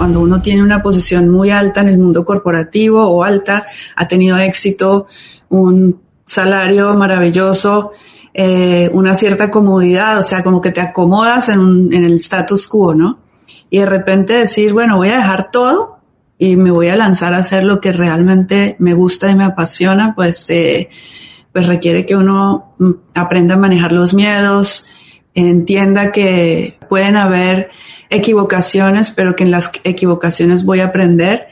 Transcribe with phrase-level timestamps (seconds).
[0.00, 3.66] cuando uno tiene una posición muy alta en el mundo corporativo o alta,
[3.96, 5.08] ha tenido éxito,
[5.50, 7.92] un salario maravilloso,
[8.32, 12.94] eh, una cierta comodidad, o sea, como que te acomodas en, en el status quo,
[12.94, 13.18] ¿no?
[13.68, 15.98] Y de repente decir, bueno, voy a dejar todo
[16.38, 20.14] y me voy a lanzar a hacer lo que realmente me gusta y me apasiona,
[20.14, 20.88] pues, eh,
[21.52, 24.86] pues requiere que uno mm, aprenda a manejar los miedos,
[25.34, 27.70] entienda que pueden haber
[28.08, 31.48] equivocaciones, pero que en las equivocaciones voy a aprender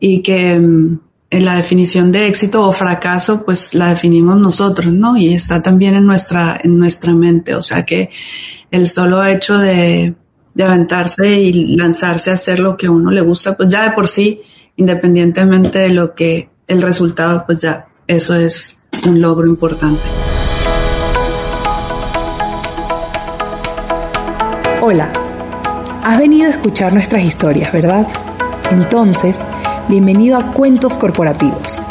[0.00, 1.00] y que mm,
[1.30, 5.16] en la definición de éxito o fracaso, pues la definimos nosotros, ¿no?
[5.16, 7.54] Y está también en nuestra, en nuestra mente.
[7.54, 8.08] O sea que
[8.70, 10.14] el solo hecho de
[10.58, 13.92] de aventarse y lanzarse a hacer lo que a uno le gusta, pues ya de
[13.92, 14.40] por sí,
[14.74, 20.02] independientemente de lo que el resultado, pues ya eso es un logro importante.
[24.90, 25.10] Hola,
[26.02, 28.06] has venido a escuchar nuestras historias, ¿verdad?
[28.70, 29.42] Entonces,
[29.86, 31.82] bienvenido a Cuentos Corporativos,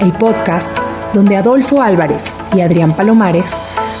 [0.00, 0.76] el podcast
[1.14, 3.52] donde Adolfo Álvarez y Adrián Palomares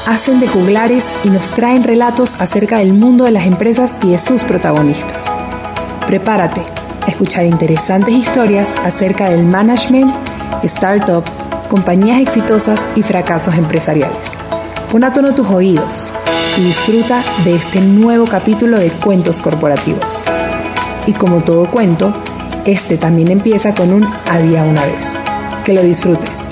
[0.04, 4.18] hacen de juglares y nos traen relatos acerca del mundo de las empresas y de
[4.18, 5.30] sus protagonistas.
[6.08, 6.62] Prepárate
[7.02, 10.12] a escuchar interesantes historias acerca del management,
[10.64, 14.32] startups, compañías exitosas y fracasos empresariales.
[14.90, 16.12] Pon a tono tus oídos
[16.56, 20.20] y disfruta de este nuevo capítulo de Cuentos Corporativos.
[21.06, 22.14] Y como todo cuento,
[22.64, 25.06] este también empieza con un había una vez.
[25.64, 26.48] Que lo disfrutes.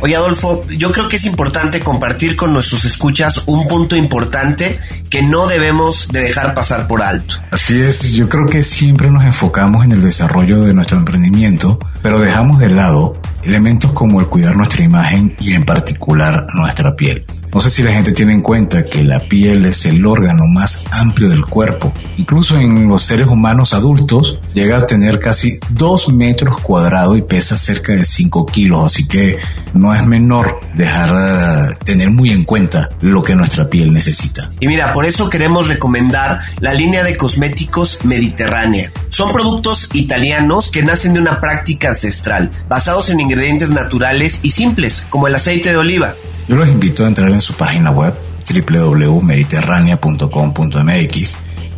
[0.00, 4.78] Oye, Adolfo, yo creo que es importante compartir con nuestros escuchas un punto importante
[5.10, 7.34] que no debemos de dejar pasar por alto.
[7.50, 12.20] Así es, yo creo que siempre nos enfocamos en el desarrollo de nuestro emprendimiento, pero
[12.20, 17.24] dejamos de lado elementos como el cuidar nuestra imagen y en particular nuestra piel.
[17.52, 20.84] No sé si la gente tiene en cuenta que la piel es el órgano más
[20.90, 21.92] amplio del cuerpo.
[22.16, 27.56] Incluso en los seres humanos adultos llega a tener casi 2 metros cuadrados y pesa
[27.56, 28.84] cerca de 5 kilos.
[28.84, 29.38] Así que
[29.72, 34.50] no es menor dejar de eh, tener muy en cuenta lo que nuestra piel necesita.
[34.60, 38.90] Y mira, por eso queremos recomendar la línea de cosméticos mediterránea.
[39.08, 45.06] Son productos italianos que nacen de una práctica ancestral, basados en ingredientes naturales y simples,
[45.08, 46.14] como el aceite de oliva.
[46.48, 48.14] Yo los invito a entrar en su página web
[48.48, 51.36] www.mediterránea.com.mx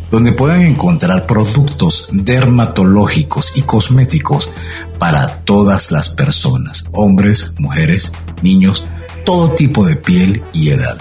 [0.09, 4.51] donde pueden encontrar productos dermatológicos y cosméticos
[4.99, 8.11] para todas las personas, hombres, mujeres,
[8.41, 8.83] niños,
[9.25, 10.97] todo tipo de piel y edad.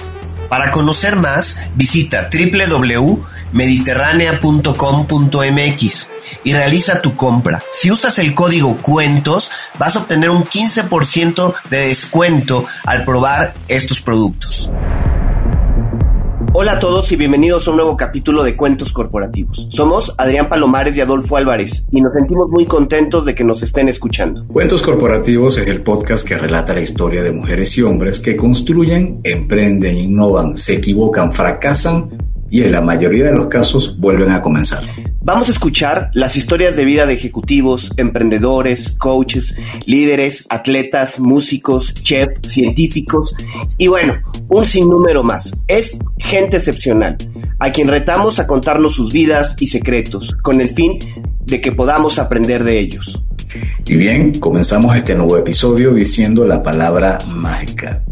[0.49, 3.40] Para conocer más, visita www.mediterránea.com.mx
[6.45, 7.63] y realiza tu compra.
[7.71, 14.01] Si usas el código cuentos, vas a obtener un 15% de descuento al probar estos
[14.01, 14.71] productos.
[16.53, 19.69] Hola a todos y bienvenidos a un nuevo capítulo de Cuentos Corporativos.
[19.71, 23.89] Somos Adrián Palomares y Adolfo Álvarez y nos sentimos muy contentos de que nos estén
[23.89, 24.45] escuchando.
[24.49, 29.21] Cuentos Corporativos es el podcast que relata la historia de mujeres y hombres que construyen,
[29.23, 34.83] emprenden, innovan, se equivocan, fracasan y en la mayoría de los casos vuelven a comenzar.
[35.23, 39.55] Vamos a escuchar las historias de vida de ejecutivos, emprendedores, coaches,
[39.87, 43.35] líderes, atletas, músicos, chefs, científicos
[43.79, 44.15] y bueno,
[44.49, 45.53] un sinnúmero más.
[45.69, 47.17] Es gente excepcional,
[47.59, 50.99] a quien retamos a contarnos sus vidas y secretos, con el fin
[51.45, 53.23] de que podamos aprender de ellos.
[53.87, 58.03] Y bien, comenzamos este nuevo episodio diciendo la palabra mágica.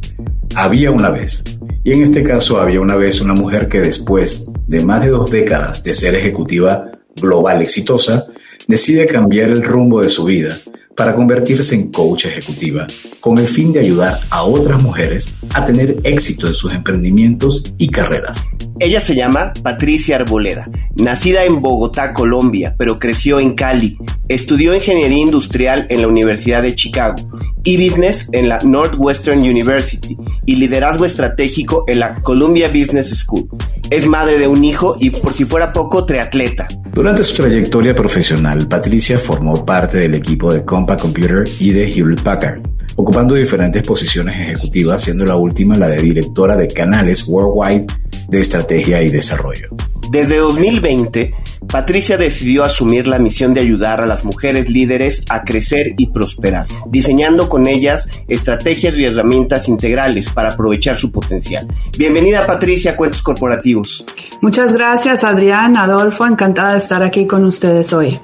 [0.55, 1.58] Había una vez.
[1.89, 5.31] Y en este caso había una vez una mujer que después de más de dos
[5.31, 6.85] décadas de ser ejecutiva
[7.19, 8.27] global exitosa,
[8.67, 10.55] decide cambiar el rumbo de su vida
[10.95, 12.87] para convertirse en coach ejecutiva
[13.21, 17.89] con el fin de ayudar a otras mujeres a tener éxito en sus emprendimientos y
[17.89, 18.45] carreras.
[18.81, 23.99] Ella se llama Patricia Arboleda, nacida en Bogotá, Colombia, pero creció en Cali.
[24.29, 27.17] Estudió ingeniería industrial en la Universidad de Chicago
[27.65, 30.17] y business en la Northwestern University
[30.47, 33.49] y liderazgo estratégico en la Columbia Business School.
[33.91, 36.69] Es madre de un hijo y por si fuera poco, triatleta.
[36.93, 42.23] Durante su trayectoria profesional, Patricia formó parte del equipo de Compaq Computer y de Hewlett
[42.23, 42.63] Packard,
[42.99, 47.87] ocupando diferentes posiciones ejecutivas, siendo la última la de directora de canales Worldwide
[48.29, 49.69] de Estrategia y Desarrollo.
[50.11, 51.33] Desde 2020,
[51.69, 56.67] Patricia decidió asumir la misión de ayudar a las mujeres líderes a crecer y prosperar,
[56.89, 61.69] diseñando con ellas estrategias y herramientas integrales para aprovechar su potencial.
[61.97, 64.05] Bienvenida Patricia a Cuentos Corporativos.
[64.41, 68.19] Muchas gracias Adrián, Adolfo, encantada de estar aquí con ustedes hoy.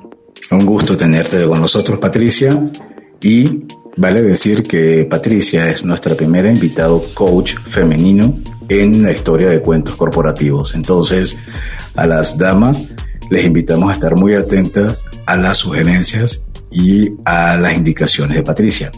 [0.50, 2.58] Un gusto tenerte con nosotros Patricia
[3.20, 3.66] y
[3.96, 8.38] vale decir que Patricia es nuestra primera invitado coach femenino
[8.68, 10.74] en la historia de cuentos corporativos.
[10.74, 11.38] Entonces,
[11.94, 12.80] a las damas
[13.30, 18.90] les invitamos a estar muy atentas a las sugerencias y a las indicaciones de Patricia.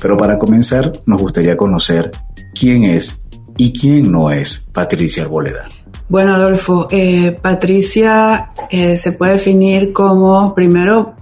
[0.00, 2.10] Pero para comenzar, nos gustaría conocer
[2.54, 3.22] quién es
[3.56, 5.66] y quién no es Patricia Arboleda.
[6.08, 11.14] Bueno, Adolfo, eh, Patricia eh, se puede definir como, primero,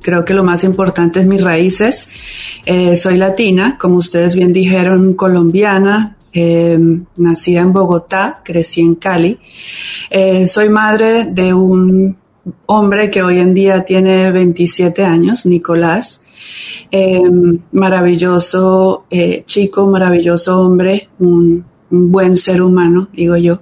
[0.00, 2.08] creo que lo más importante es mis raíces.
[2.64, 6.16] Eh, soy latina, como ustedes bien dijeron, colombiana,
[7.16, 9.38] nacida en Bogotá, crecí en Cali.
[10.46, 12.16] soy madre de un
[12.66, 16.24] hombre que hoy en día tiene 27 años, Nicolás.
[17.70, 19.04] maravilloso
[19.46, 21.64] chico, maravilloso hombre, un
[21.94, 23.60] un buen ser humano, digo yo.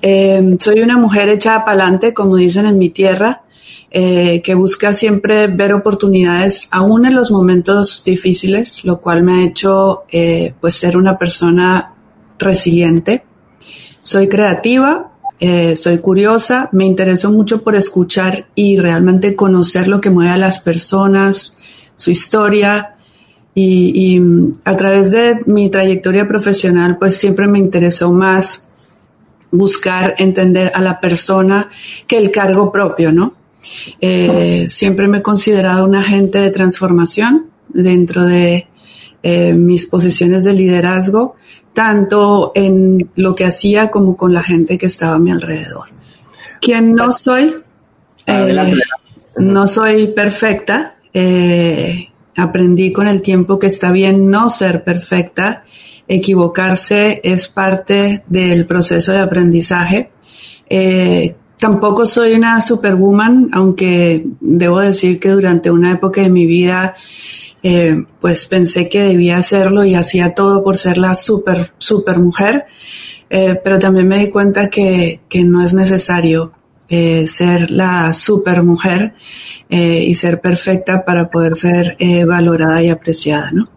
[0.00, 3.42] Eh, soy una mujer echada para adelante, como dicen en mi tierra,
[3.90, 9.44] eh, que busca siempre ver oportunidades, aún en los momentos difíciles, lo cual me ha
[9.44, 11.94] hecho eh, pues ser una persona
[12.38, 13.24] resiliente.
[14.02, 15.08] Soy creativa,
[15.74, 20.60] soy curiosa, me intereso mucho por escuchar y realmente conocer lo que mueve a las
[20.60, 21.58] personas,
[21.96, 22.92] su historia,
[23.54, 24.20] y,
[24.64, 28.68] a través de mi trayectoria profesional, pues siempre me interesó más
[29.50, 31.68] buscar entender a la persona
[32.06, 33.34] que el cargo propio, ¿no?
[34.00, 38.68] Eh, siempre me he considerado un agente de transformación dentro de
[39.22, 41.36] eh, mis posiciones de liderazgo,
[41.72, 45.88] tanto en lo que hacía como con la gente que estaba a mi alrededor.
[46.60, 47.54] ¿Quién no soy?
[48.26, 48.74] Eh,
[49.36, 50.96] no soy perfecta.
[52.36, 55.64] Aprendí con el tiempo que está bien no ser perfecta,
[56.08, 60.10] equivocarse es parte del proceso de aprendizaje.
[60.68, 66.96] Eh, tampoco soy una superwoman, aunque debo decir que durante una época de mi vida
[67.62, 72.66] eh, pues pensé que debía hacerlo y hacía todo por ser la super, super mujer,
[73.30, 76.52] eh, pero también me di cuenta que, que no es necesario
[76.88, 79.14] eh, ser la super mujer
[79.68, 83.70] y ser perfecta para poder ser valorada y apreciada, ¿no?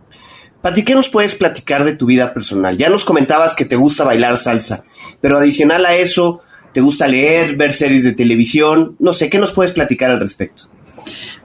[0.62, 2.78] Pati, ¿qué nos puedes platicar de tu vida personal?
[2.78, 4.84] Ya nos comentabas que te gusta bailar salsa,
[5.22, 6.42] pero adicional a eso,
[6.76, 8.98] ¿te gusta leer, ver series de televisión?
[9.00, 10.64] No sé, ¿qué nos puedes platicar al respecto?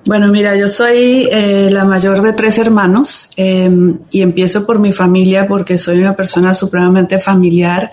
[0.05, 5.47] Bueno, mira, yo soy la mayor de tres hermanos em, y empiezo por mi familia
[5.47, 7.93] porque soy una persona supremamente familiar.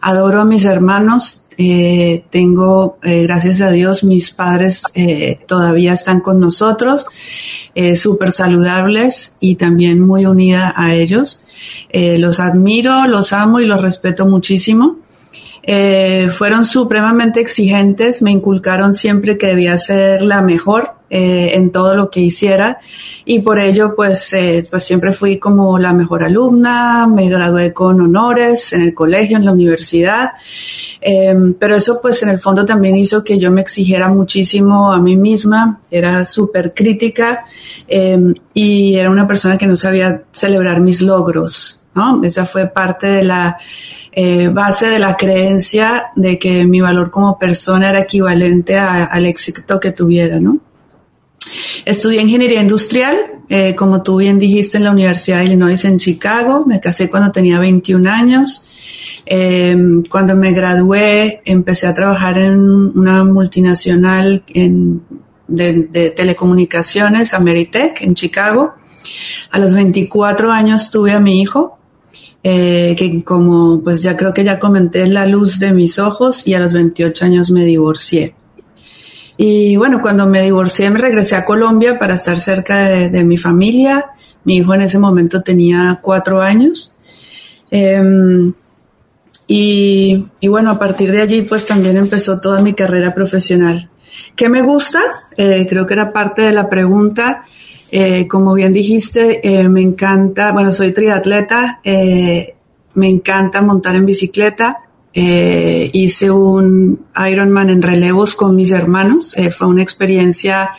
[0.00, 6.20] Adoro a mis hermanos, eh, tengo, eh, gracias a Dios, mis padres eh, todavía están
[6.20, 7.04] con nosotros,
[7.96, 11.42] súper saludables y también muy unida a ellos.
[11.92, 14.98] los admiro, los amo y los respeto muchísimo.
[16.30, 22.10] Fueron supremamente exigentes, me inculcaron siempre que debía ser la mejor eh, en todo lo
[22.10, 22.80] que hiciera
[23.24, 27.98] y por ello pues, eh, pues siempre fui como la mejor alumna, me gradué con
[27.98, 30.32] honores en el colegio, en la universidad,
[31.00, 35.00] em, pero eso pues en el fondo también hizo que yo me exigiera muchísimo a
[35.00, 37.46] mí misma, era súper crítica
[37.86, 41.86] em, y era una persona que no sabía celebrar mis logros,
[42.22, 43.56] Esa fue parte de la
[44.12, 49.78] eh, base de la creencia de que mi valor como persona era equivalente al éxito
[49.78, 50.40] que tuviera.
[51.84, 53.16] Estudié ingeniería industrial,
[53.48, 56.64] eh, como tú bien dijiste, en la Universidad de Illinois en Chicago.
[56.66, 58.66] Me casé cuando tenía 21 años.
[59.24, 64.42] Em, cuando me gradué, empecé a trabajar en una multinacional
[65.46, 68.74] de, telecomunicaciones, Ameritech, en Chicago.
[69.50, 71.77] A los 24 años tuve a mi hijo,
[72.42, 76.46] eh, que como pues ya creo que ya comenté, es la luz de mis ojos
[76.46, 78.34] y a los 28 años me divorcié.
[79.36, 84.06] Y bueno, cuando me divorcié me regresé a Colombia para estar cerca de, mi familia.
[84.44, 86.94] Mi hijo en ese momento tenía cuatro años.
[87.70, 88.52] Em,
[89.46, 93.88] y, bueno, a partir de allí pues también empezó toda mi carrera profesional.
[94.34, 95.00] ¿Qué me gusta?
[95.36, 97.44] Eh, creo que era parte de la pregunta.
[97.90, 104.88] Eh, como bien dijiste, eh, me encanta, bueno, soy triatleta, me encanta montar en bicicleta,
[105.20, 109.36] eh, hice un Ironman en relevos con mis hermanos.
[109.36, 110.70] Eh, fue una experiencia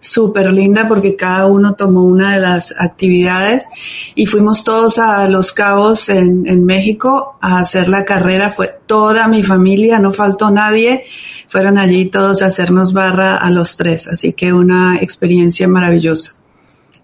[0.00, 3.66] súper linda porque cada uno tomó una de las actividades
[4.14, 8.50] y fuimos todos a Los Cabos en México a hacer la carrera.
[8.50, 11.04] Fue toda mi familia, no faltó nadie.
[11.48, 14.08] Fueron allí todos a hacernos barra a los tres.
[14.08, 16.35] Así que una experiencia maravillosa.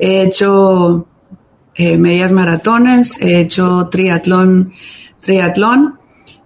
[0.04, 1.06] He hecho
[1.76, 4.72] eh, medias maratones, he hecho triatlón,
[5.20, 6.00] triatlón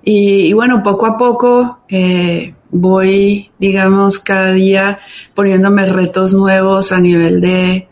[0.04, 4.98] y, bueno, poco a poco eh, voy, digamos, cada día
[5.34, 7.88] poniéndome retos nuevos a nivel de,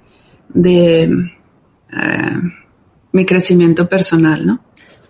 [0.50, 2.40] de eh,
[3.12, 4.60] mi crecimiento personal, ¿no?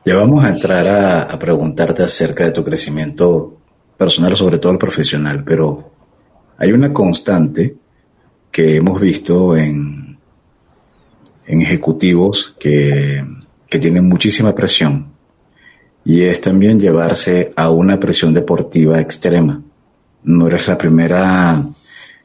[0.04, 3.56] Ya vamos a entrar a, a, preguntarte acerca de tu crecimiento
[3.96, 5.90] personal, sobre todo el profesional, pero
[6.58, 7.76] Hay una constante
[8.52, 10.13] que hemos visto en,
[11.46, 13.24] en ejecutivos que,
[13.68, 15.14] que tienen muchísima presión
[16.04, 19.62] y es también llevarse a una presión deportiva extrema.
[20.24, 21.64] No eres la primera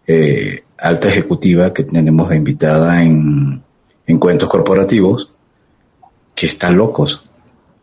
[0.06, 3.62] eh, alta ejecutiva que tenemos invitada en,
[4.06, 5.32] en cuentos corporativos
[6.36, 7.24] que están locos.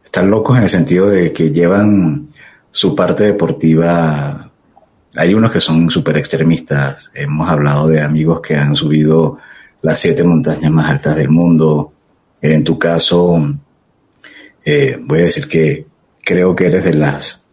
[0.04, 2.28] Están locos en el sentido de que llevan
[2.70, 4.50] su parte deportiva.
[5.14, 7.10] Hay unos que son súper extremistas.
[7.14, 9.38] Hemos hablado de amigos que han subido
[9.82, 11.92] las siete montañas más altas del mundo.
[12.40, 13.38] En tu caso,
[14.64, 15.86] eh, voy a decir que
[16.22, 17.44] creo que eres de las,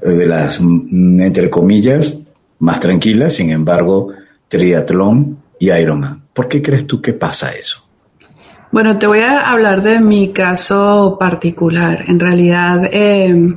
[0.00, 2.20] de las, mm, entre comillas,
[2.60, 4.08] más tranquilas, sin embargo,
[4.48, 6.22] triatlón y Ironman.
[6.32, 7.84] ¿Por qué crees tú que pasa eso?
[8.70, 12.04] Bueno, te voy a hablar de mi caso particular.
[12.06, 13.56] En realidad, eh,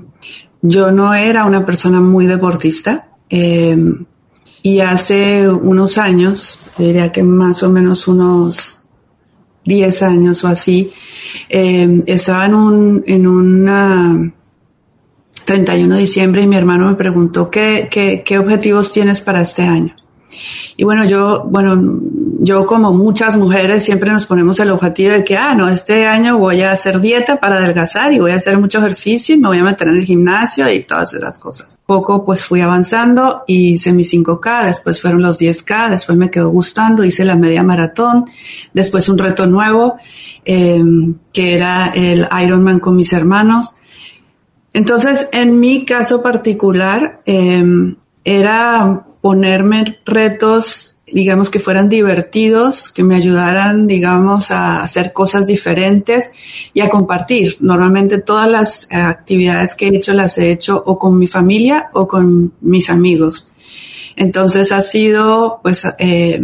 [0.62, 3.10] yo no era una persona muy deportista.
[3.30, 3.78] Eh,
[4.63, 8.84] y hace unos años, diría que más o menos unos
[9.65, 10.91] 10 años o así,
[11.50, 14.34] eh, estaba en, un, en una
[15.46, 19.63] 31 de diciembre y mi hermano me preguntó qué, qué, qué objetivos tienes para este
[19.63, 19.96] año.
[20.78, 22.00] Y bueno, yo, bueno,
[22.40, 26.38] yo como muchas mujeres siempre nos ponemos el objetivo de que, ah, no, este año
[26.38, 29.60] voy a hacer dieta para adelgazar y voy a hacer mucho ejercicio y me voy
[29.60, 31.80] a meter en el gimnasio y todas esas cosas.
[31.86, 36.50] Poco pues fui avanzando y hice mis 5K, después fueron los 10K, después me quedó
[36.50, 38.26] gustando, hice la media maratón,
[38.74, 39.98] después un reto nuevo,
[40.44, 40.84] eh,
[41.32, 43.76] que era el Ironman con mis hermanos.
[44.74, 47.64] Entonces, en mi caso particular, eh,
[48.24, 56.32] era ponerme retos, digamos, que fueran divertidos, que me ayudaran, digamos, a hacer cosas diferentes
[56.74, 57.58] y a compartir.
[57.60, 61.90] Normalmente todas las eh, actividades que he hecho las he hecho o con mi familia
[61.94, 63.51] o con mis amigos.
[64.16, 66.42] Entonces ha sido, pues, eh,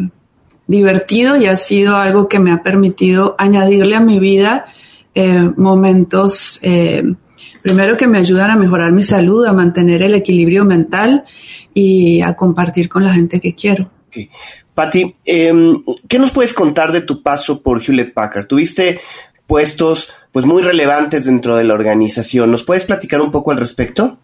[0.67, 4.65] divertido y ha sido algo que me ha permitido añadirle a mi vida
[5.15, 6.59] eh, momentos
[7.61, 11.25] Primero que me ayudan a mejorar mi salud, a mantener el equilibrio mental
[11.73, 13.89] y a compartir con la gente que quiero.
[14.07, 14.29] Okay.
[14.73, 15.53] Patti, eh,
[16.07, 18.47] ¿qué nos puedes contar de tu paso por Hewlett Packard?
[18.47, 18.99] Tuviste
[19.47, 22.51] puestos pues muy relevantes dentro de la organización.
[22.51, 24.19] ¿Nos puedes platicar un poco al respecto?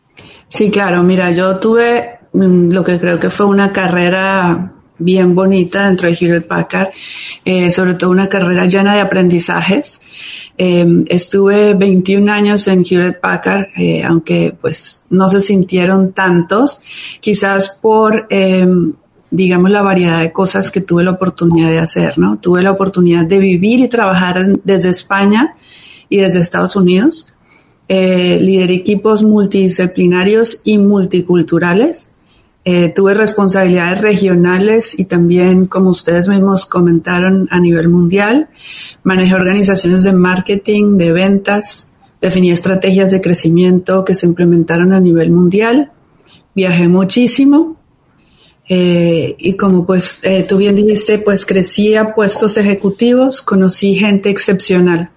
[0.48, 1.02] Sí, claro.
[1.02, 6.16] Mira, yo tuve mm, lo que creo que fue una carrera bien bonita dentro de
[6.16, 6.90] Hewlett Packard,
[7.46, 10.02] eh, sobre todo una carrera llena de aprendizajes.
[10.58, 16.80] Eh, estuve 21 años en Hewlett Packard, eh, aunque pues no se sintieron tantos,
[17.20, 18.94] quizás por, em,
[19.32, 22.38] digamos, la variedad de cosas que tuve la oportunidad de hacer, ¿no?
[22.38, 25.56] Tuve la oportunidad de vivir y trabajar desde España
[26.08, 27.34] y desde Estados Unidos.
[27.90, 32.13] Eh, lideré equipos multidisciplinarios y multiculturales
[32.66, 38.48] eh, tuve responsabilidades regionales y también, como ustedes mismos comentaron, a nivel mundial.
[39.04, 41.92] Manejé organizaciones de marketing, de ventas,
[42.22, 45.92] definí estrategias de crecimiento que se implementaron a nivel mundial.
[46.56, 47.76] Viajé muchísimo.
[48.70, 54.30] Eh, y como pues eh, tú bien dijiste, pues crecí a puestos ejecutivos, conocí gente
[54.30, 55.10] excepcional.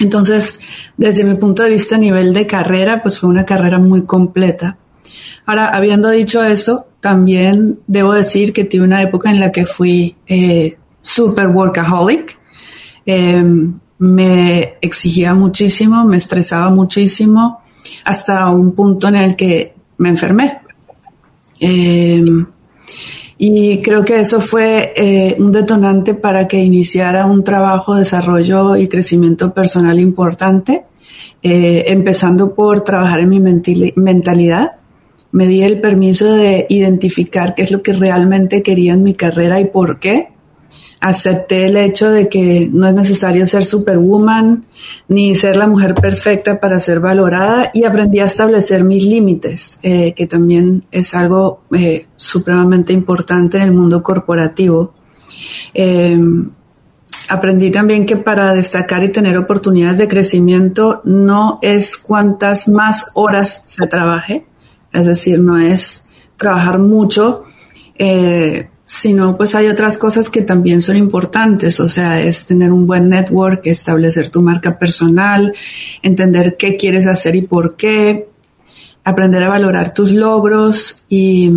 [0.00, 0.60] Entonces,
[0.96, 4.78] desde mi punto de vista a nivel de carrera, pues fue una carrera muy completa
[5.46, 10.16] Ahora, habiendo dicho eso, también debo decir que tuve una época en la que fui
[10.26, 12.38] eh, super workaholic.
[13.04, 17.60] Em, me exigía muchísimo, me estresaba muchísimo,
[18.04, 20.60] hasta un punto en el que me enfermé.
[21.60, 22.46] Em,
[23.36, 28.88] y creo que eso fue eh, un detonante para que iniciara un trabajo, desarrollo y
[28.88, 30.84] crecimiento personal importante,
[31.42, 33.40] eh, empezando por trabajar en mi
[33.96, 34.72] mentalidad
[35.34, 39.58] me di el permiso de identificar qué es lo que realmente quería en mi carrera
[39.58, 40.28] y por qué.
[41.00, 44.64] Acepté el hecho de que no es necesario ser superwoman
[45.08, 50.14] ni ser la mujer perfecta para ser valorada y aprendí a establecer mis límites, eh,
[50.14, 54.94] que también es algo eh, supremamente importante en el mundo corporativo.
[55.74, 56.48] Em,
[57.28, 63.64] aprendí también que para destacar y tener oportunidades de crecimiento no es cuantas más horas
[63.66, 64.46] se trabaje,
[64.94, 67.44] es decir, no es trabajar mucho,
[67.98, 72.86] eh, sino pues hay otras cosas que también son importantes, o sea, es tener un
[72.86, 75.54] buen network, establecer tu marca personal,
[76.02, 78.28] entender qué quieres hacer y por qué,
[79.02, 81.50] aprender a valorar tus logros y,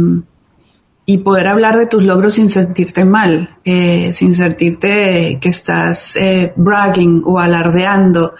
[1.05, 6.53] y poder hablar de tus logros sin sentirte mal, eh, sin sentirte que estás eh,
[6.55, 8.35] bragging o alardeando,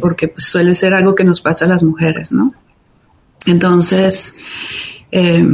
[0.00, 2.52] porque pues, suele ser algo que nos pasa a las mujeres, ¿no?
[3.46, 4.34] Entonces,
[5.10, 5.46] eh,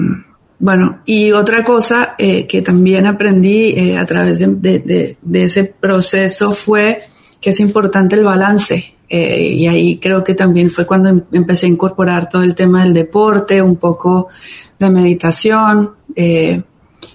[0.58, 7.02] bueno, y otra cosa eh, que también aprendí eh, a través de, ese proceso fue
[7.40, 8.92] que es importante el balance.
[9.06, 12.92] Y ahí creo que también fue cuando em, empecé a incorporar todo el tema del
[12.92, 14.28] deporte, un poco
[14.76, 15.92] de meditación,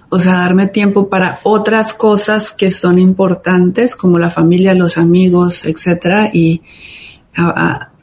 [0.08, 5.66] o sea, darme tiempo para otras cosas que son importantes, como la familia, los amigos,
[5.66, 6.62] etcétera, y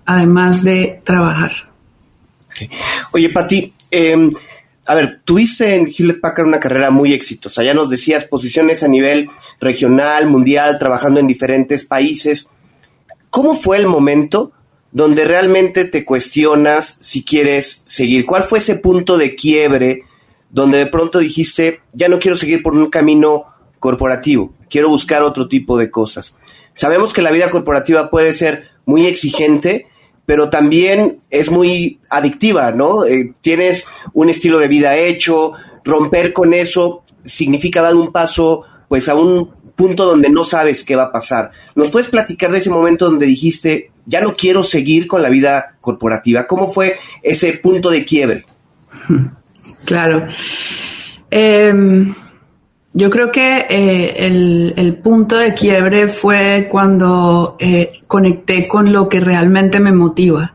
[0.05, 1.67] además de trabajar.
[3.13, 4.31] Oye, Pati, eh,
[4.87, 7.65] a ver, tuviste en Hewlett Packard una carrera muy exitosa.
[7.65, 9.29] Ya nos decías posiciones a nivel
[9.61, 12.49] regional, mundial, trabajando en diferentes países.
[13.31, 14.53] ¿Cómo fue el momento
[14.93, 18.25] donde realmente te cuestionas si quieres seguir?
[18.25, 20.05] ¿Cuál fue ese punto de quiebre
[20.51, 23.47] donde de pronto dijiste, ya no quiero seguir por un camino
[23.81, 26.37] corporativo, quiero buscar otro tipo de cosas?
[26.75, 29.87] Sabemos que la vida corporativa puede ser muy exigente,
[30.27, 33.05] pero también es muy adictiva, ¿no?
[33.05, 35.53] Eh, tienes un estilo de vida hecho,
[35.85, 40.97] romper con eso significa dar un paso, pues, a un punto donde no sabes qué
[40.97, 41.53] va a pasar.
[41.75, 45.77] ¿Nos puedes platicar de ese momento donde dijiste, ya no quiero seguir con la vida
[45.81, 46.47] corporativa?
[46.47, 48.45] ¿Cómo fue ese punto de quiebre?
[49.85, 50.27] Claro.
[51.31, 51.73] Eh,
[52.97, 59.21] yo creo que eh, el, punto de quiebre fue cuando eh, conecté con lo que
[59.21, 60.55] realmente me motiva.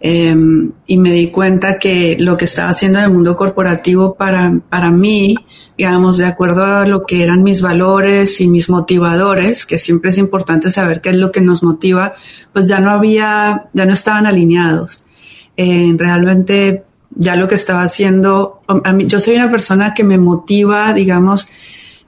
[0.00, 4.58] Em, y me di cuenta que lo que estaba haciendo en el mundo corporativo para,
[4.70, 5.36] para mí,
[5.76, 10.16] digamos, de acuerdo a lo que eran mis valores y mis motivadores, que siempre es
[10.16, 12.14] importante saber qué es lo que nos motiva,
[12.54, 15.04] pues ya no había, ya no estaban alineados.
[15.58, 16.85] Eh, realmente
[17.16, 18.60] ya lo que estaba haciendo,
[18.94, 21.48] mí, yo soy una persona que me motiva, digamos,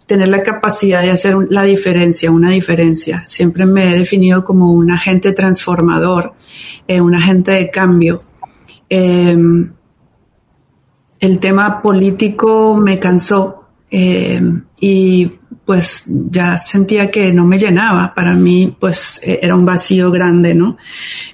[0.07, 3.25] tener la capacidad de hacer la diferencia, una diferencia.
[3.27, 6.35] Siempre me he definido como un agente transformador,
[6.87, 8.23] eh, un agente de cambio.
[8.89, 9.71] Em,
[11.21, 15.33] el tema político me cansó em, y
[15.69, 18.15] pues ya sentía que no me llenaba.
[18.15, 20.79] Para mí pues e, era un vacío grande, ¿no?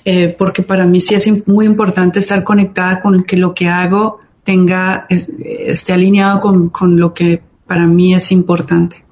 [0.05, 4.19] Eh, porque para mí sí es muy importante estar conectada con que lo que hago
[4.43, 9.05] tenga, esté alineado con, con lo que para mí es importante.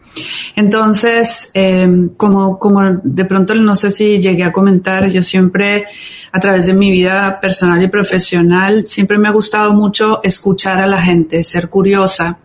[0.57, 5.87] Entonces, em, como, como de pronto no sé si llegué a comentar, yo siempre
[6.33, 10.89] a través de mi vida personal y profesional, siempre me ha gustado mucho escuchar a
[10.89, 12.41] la gente, ser curiosa,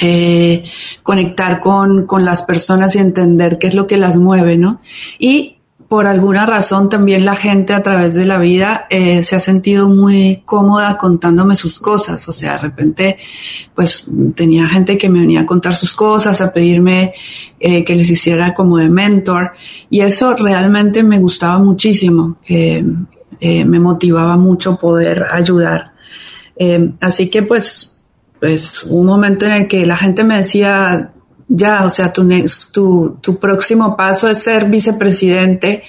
[0.00, 0.64] eh,
[1.02, 4.80] conectar con, con las personas y entender qué es lo que las mueve, ¿no?
[5.18, 9.40] Y por alguna razón también la gente a través de la vida eh, se ha
[9.40, 12.28] sentido muy cómoda contándome sus cosas.
[12.28, 13.16] O sea, de repente,
[13.74, 17.14] pues tenía gente que me venía a contar sus cosas, a pedirme
[17.58, 19.52] eh, que les hiciera como de mentor.
[19.88, 22.36] Y eso realmente me gustaba muchísimo.
[22.46, 22.84] Eh,
[23.40, 25.92] me motivaba mucho poder ayudar.
[27.00, 27.97] así que pues,
[28.40, 31.12] pues un momento en el que la gente me decía,
[31.48, 32.28] ya, o sea, tu,
[32.72, 35.82] tu, tu próximo paso es ser vicepresidente.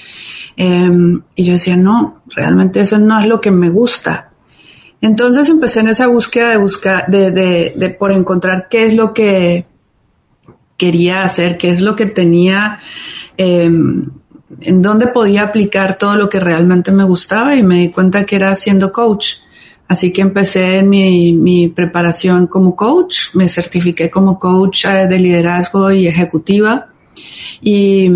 [0.56, 4.32] Em, y yo decía, no, realmente eso no es lo que me gusta.
[5.02, 9.14] Entonces empecé en esa búsqueda de buscar, de, de, de por encontrar qué es lo
[9.14, 9.66] que
[10.78, 12.80] quería hacer, qué es lo que tenía,
[13.38, 14.10] em,
[14.62, 18.36] en dónde podía aplicar todo lo que realmente me gustaba y me di cuenta que
[18.36, 19.36] era siendo coach.
[19.90, 26.08] Así que empecé mi, preparación como coach, me certifiqué como coach eh, de liderazgo y
[26.08, 26.90] ejecutiva
[27.62, 28.10] y,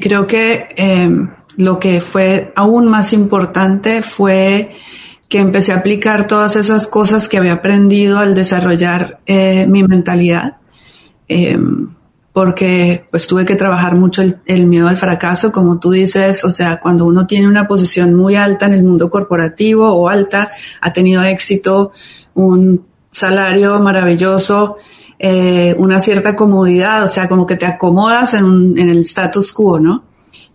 [0.00, 1.10] creo que eh,
[1.56, 4.72] lo que fue aún más importante fue
[5.28, 10.56] que empecé a aplicar todas esas cosas que había aprendido al desarrollar eh, mi mentalidad.
[11.28, 11.58] Eh,
[12.36, 16.80] porque pues tuve que trabajar mucho el, miedo al fracaso, como tú dices, o sea,
[16.80, 20.50] cuando uno tiene una posición muy alta en el mundo corporativo o alta,
[20.82, 21.92] ha tenido éxito,
[22.34, 24.76] un salario maravilloso,
[25.18, 29.80] eh, una cierta comodidad, o sea, como que te acomodas en, en el status quo,
[29.80, 30.04] ¿no?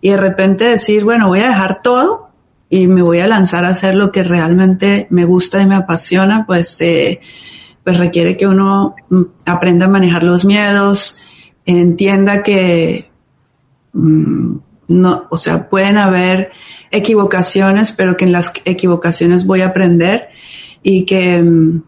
[0.00, 2.28] Y de repente decir, bueno, voy a dejar todo
[2.70, 6.46] y me voy a lanzar a hacer lo que realmente me gusta y me apasiona,
[6.46, 7.18] pues, eh,
[7.82, 11.18] pues requiere que uno mm, aprenda a manejar los miedos,
[11.66, 13.10] entienda que
[13.92, 14.56] mm,
[14.88, 16.50] no, o sea, pueden haber
[16.90, 20.28] equivocaciones, pero que en las equivocaciones voy a aprender
[20.82, 21.82] y que, mm,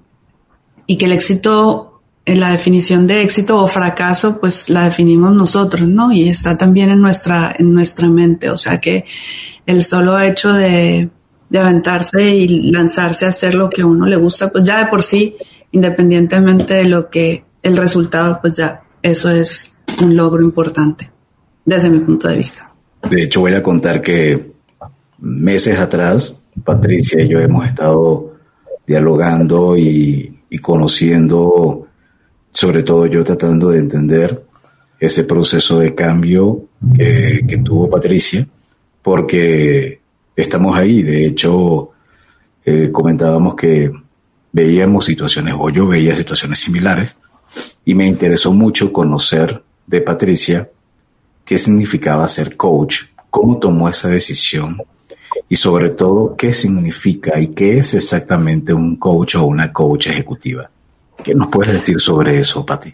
[0.87, 5.87] y que el éxito, en la definición de éxito o fracaso, pues la definimos nosotros,
[5.87, 6.13] ¿no?
[6.13, 8.51] Y está también en nuestra, en nuestra mente.
[8.51, 9.05] O sea que
[9.67, 11.11] el solo hecho de,
[11.51, 14.87] de aventarse y lanzarse a hacer lo que a uno le gusta, pues ya de
[14.87, 15.37] por sí,
[15.73, 21.11] independientemente de lo que el resultado, pues ya eso es un logro importante
[21.65, 22.73] desde mi punto de vista.
[23.09, 24.53] De hecho, voy a contar que
[25.19, 28.35] meses atrás, Patricia y yo hemos estado
[28.87, 31.87] dialogando y, y conociendo,
[32.51, 34.43] sobre todo yo tratando de entender
[34.99, 38.47] ese proceso de cambio que, tuvo Patricia,
[39.03, 40.01] porque
[40.35, 41.03] estamos ahí.
[41.03, 41.91] De hecho,
[42.65, 43.93] eh, comentábamos que
[44.53, 47.19] veíamos situaciones, o yo veía situaciones similares,
[47.85, 50.69] y me interesó mucho conocer de Patricia
[51.45, 54.81] qué significaba ser coach, cómo tomó esa decisión
[55.49, 60.71] y sobre todo qué significa y qué es exactamente un coach o una coach ejecutiva.
[61.23, 62.93] ¿Qué nos puedes decir sobre eso, Pati?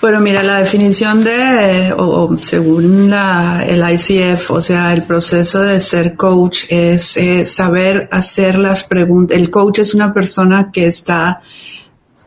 [0.00, 5.80] Bueno, mira, la definición de, o, según la, el ICF, o sea, el proceso de
[5.80, 9.36] ser coach es eh, saber hacer las preguntas.
[9.36, 11.40] El coach es una persona que está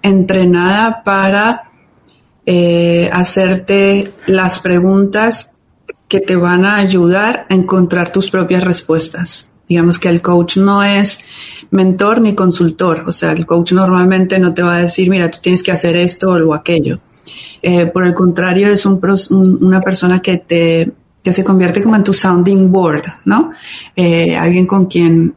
[0.10, 1.72] entrenada para
[2.46, 5.58] eh, hacerte las preguntas
[6.08, 9.54] que te van a ayudar a encontrar tus propias respuestas.
[9.68, 11.20] Digamos que el coach no es
[11.70, 15.38] mentor ni consultor, o sea, el coach normalmente no te va a decir, mira, tú
[15.42, 17.00] tienes que hacer esto o aquello
[17.62, 19.00] eh, por el contrario, es un,
[19.62, 20.92] una persona que te
[21.22, 23.52] que se convierte como en tu sounding board, ¿no?
[23.94, 25.36] Eh, alguien con quien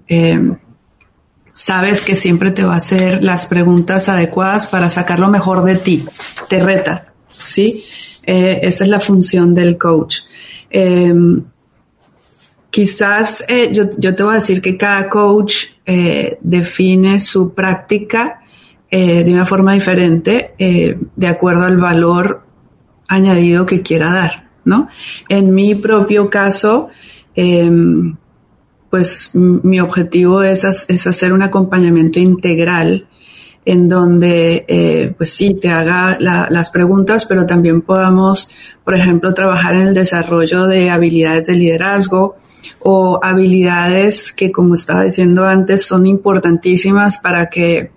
[1.52, 5.76] sabes que siempre te va a hacer las preguntas adecuadas para sacar lo mejor de
[5.76, 6.04] ti,
[6.48, 7.84] te reta, ¿sí?
[8.24, 10.20] esa es la función del coach.
[12.70, 15.66] quizás yo, yo, te voy a decir que cada coach
[16.40, 18.42] define su práctica
[18.94, 22.42] eh, de una forma diferente eh, de acuerdo al valor
[23.08, 24.88] añadido que quiera dar, ¿no?
[25.30, 26.88] En mi propio caso,
[27.34, 28.14] em,
[28.92, 33.06] pues mi objetivo es, hacer un acompañamiento integral
[33.64, 38.50] en donde, eh, pues sí, te haga las preguntas, pero también podamos,
[38.84, 42.36] por ejemplo, trabajar en el desarrollo de habilidades de liderazgo
[42.80, 47.92] o habilidades que, como estaba diciendo antes, son importantísimas para que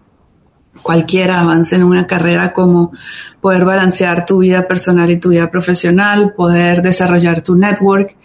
[0.82, 2.94] cualquiera avance en una carrera como
[3.42, 8.16] poder balancear tu vida personal y tu vida profesional, poder desarrollar tu network,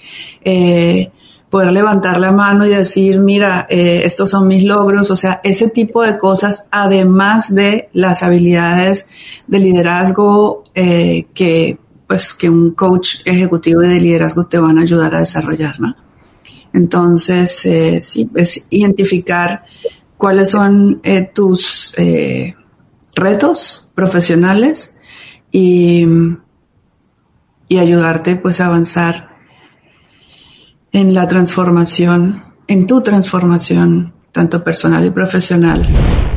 [0.44, 1.10] eh,
[1.50, 5.68] poder levantar la mano y decir, mira, eh, estos son mis logros, o sea, ese
[5.68, 9.08] tipo de cosas, además de las habilidades
[9.46, 15.14] de liderazgo eh, que, pues, que un coach ejecutivo de liderazgo te van a ayudar
[15.14, 15.96] a desarrollar, ¿no?
[16.72, 17.66] Entonces,
[18.02, 19.64] sí, es identificar
[20.20, 22.54] cuáles son eh, tus eh,
[23.14, 24.98] retos profesionales
[25.50, 26.06] y,
[27.68, 29.29] y, ayudarte pues a avanzar
[30.92, 35.88] en la transformación, en tu transformación tanto personal y profesional.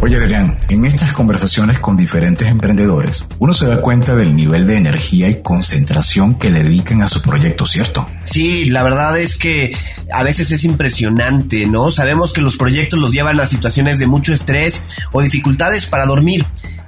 [0.01, 4.77] Oye Adrián, en estas conversaciones con diferentes emprendedores, uno se da cuenta del nivel de
[4.77, 8.05] energía y concentración que le dedican a su proyecto, ¿cierto?
[8.23, 9.75] Sí, la verdad es que
[10.11, 11.91] a veces es impresionante, ¿no?
[11.91, 16.45] Sabemos que los proyectos los llevan a situaciones de mucho estrés o dificultades para dormir.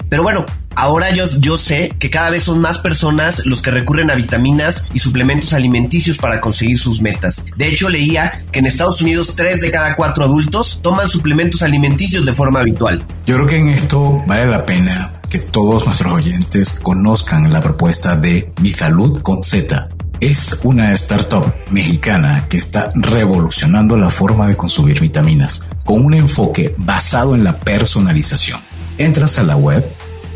[0.10, 4.12] Pero bueno, ahora yo, yo sé que cada vez son más personas los que recurren
[4.12, 7.44] a vitaminas y suplementos alimenticios para conseguir sus metas.
[7.58, 12.26] De hecho, leía que en Estados Unidos 3 de cada 4 adultos toman suplementos alimenticios
[12.26, 13.04] de forma habitual.
[13.26, 18.16] Yo creo que en esto vale la pena que todos nuestros oyentes conozcan la propuesta
[18.16, 19.90] de Mi Salud con Z.
[20.22, 26.74] Es una startup mexicana que está revolucionando la forma de consumir vitaminas con un enfoque
[26.78, 28.60] basado en la personalización.
[28.98, 29.86] Entras a la web,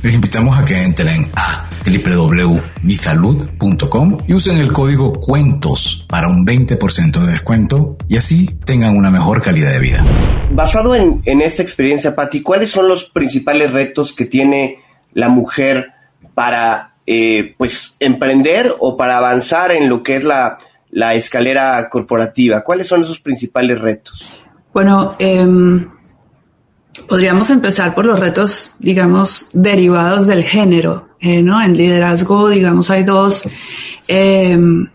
[0.03, 7.19] Les invitamos a que entren a www.misalud.com y usen el código cuentos para un 20%
[7.19, 10.05] de descuento y así tengan una mejor calidad de vida.
[10.53, 14.77] Basado en, en esta experiencia, Patti, ¿cuáles son los principales retos que tiene
[15.11, 15.89] la mujer
[16.33, 20.57] para eh, pues emprender o para avanzar en lo que es la,
[21.13, 22.61] escalera corporativa?
[22.61, 24.33] ¿Cuáles son esos principales retos?
[24.73, 25.89] Bueno, em,
[27.07, 31.61] podríamos empezar por los retos, digamos, derivados del género, eh, ¿no?
[31.61, 33.43] En liderazgo, digamos, hay dos,
[34.07, 34.89] em,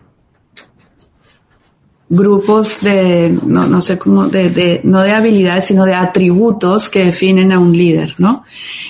[2.09, 7.05] grupos de, no, no sé cómo, de, de, no de habilidades, sino de atributos que
[7.05, 8.43] definen a un líder, ¿no?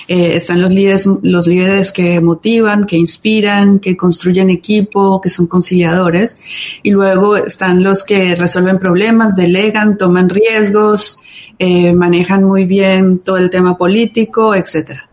[0.08, 5.46] Eh, están los líderes, los líderes que motivan, que inspiran, que construyen equipo, que son
[5.46, 6.38] conciliadores,
[6.82, 11.18] y luego están los que resuelven problemas, delegan, toman riesgos,
[11.58, 15.08] eh, manejan muy bien todo el tema político, etcétera.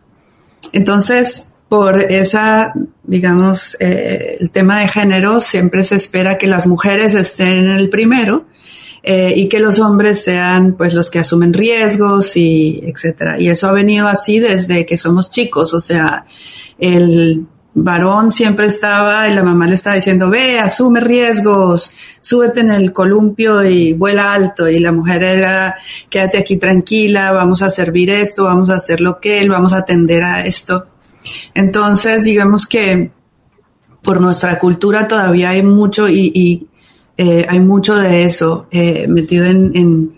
[0.74, 7.16] Entonces, por esa, digamos, eh, el tema de género, siempre se espera que las mujeres
[7.16, 8.44] estén en el primero
[9.04, 13.40] eh, y que los hombres sean pues los que asumen riesgos y etcétera.
[13.40, 16.26] Y eso ha venido así desde que somos chicos, o sea,
[16.78, 22.72] el varón siempre estaba y la mamá le estaba diciendo, ve, asume riesgos, súbete en
[22.72, 24.68] el columpio y vuela alto.
[24.68, 25.78] Y la mujer era,
[26.10, 29.78] quédate aquí tranquila, vamos a servir esto, vamos a hacer lo que él, vamos a
[29.78, 30.91] atender a esto.
[31.54, 33.12] Entonces, digamos que
[34.02, 36.68] por nuestra cultura todavía hay mucho y,
[37.18, 40.14] eh, hay mucho de eso eh, metido en, en,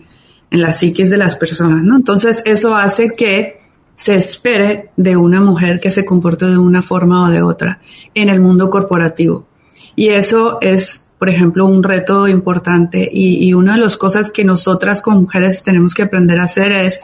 [0.50, 1.96] en la psiquis de las personas, ¿no?
[1.96, 3.64] Entonces, eso hace que
[3.96, 7.80] se espere de una mujer que se comporte de una forma o de otra
[8.14, 9.46] en el mundo corporativo.
[9.96, 15.00] Y eso es, por ejemplo, un reto importante y, una de las cosas que nosotras
[15.00, 17.00] como mujeres tenemos que aprender a hacer es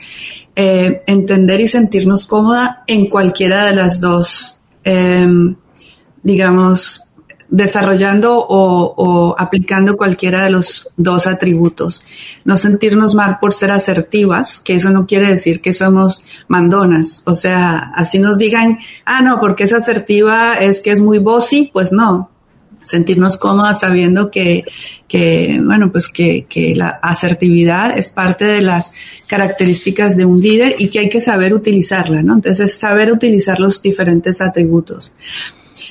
[0.54, 5.26] eh, entender y sentirnos cómoda en cualquiera de las dos, eh,
[6.22, 7.00] digamos,
[7.48, 12.04] desarrollando o, o, aplicando cualquiera de los dos atributos.
[12.44, 17.22] No sentirnos mal por ser asertivas, que eso no quiere decir que somos mandonas.
[17.24, 21.70] O sea, así nos digan, ah, no, porque es asertiva es que es muy bossy,
[21.72, 22.28] pues no
[22.90, 24.62] sentirnos cómodas sabiendo que,
[25.09, 28.92] que bueno, pues que, la asertividad es parte de las
[29.26, 32.35] características de un líder y que hay que saber utilizarla, ¿no?
[32.35, 35.14] Entonces, saber utilizar los diferentes atributos.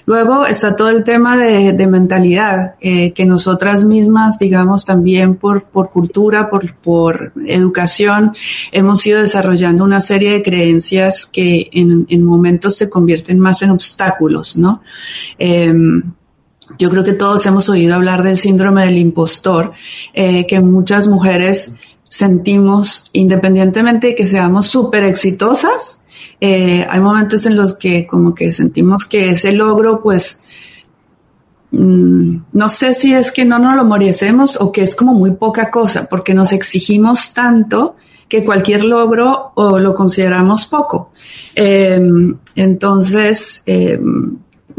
[0.05, 5.91] Luego está todo el tema de, mentalidad, eh, que nosotras mismas, digamos, también por, por
[5.91, 8.33] cultura, por, por, educación,
[8.71, 13.69] hemos ido desarrollando una serie de creencias que en, en momentos se convierten más en
[13.69, 14.81] obstáculos, ¿no?
[15.37, 15.73] Eh,
[16.79, 19.73] yo creo que todos hemos oído hablar del síndrome del impostor,
[20.13, 26.01] eh, que muchas mujeres sentimos independientemente de que seamos súper exitosas.
[26.39, 30.41] Eh, hay momentos en los que como que sentimos que ese logro, pues,
[31.71, 35.31] mmm, no sé si es que no nos lo merecemos o que es como muy
[35.31, 37.97] poca cosa, porque nos exigimos tanto
[38.29, 41.11] que cualquier logro o lo consideramos poco.
[41.55, 41.99] Eh,
[42.55, 43.99] entonces, eh,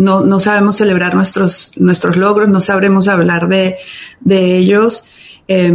[0.00, 3.76] no, no sabemos celebrar nuestros, nuestros logros, no sabremos hablar de,
[4.20, 5.04] de ellos.
[5.46, 5.70] Eh,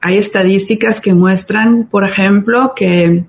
[0.00, 3.24] hay estadísticas que muestran, por ejemplo, que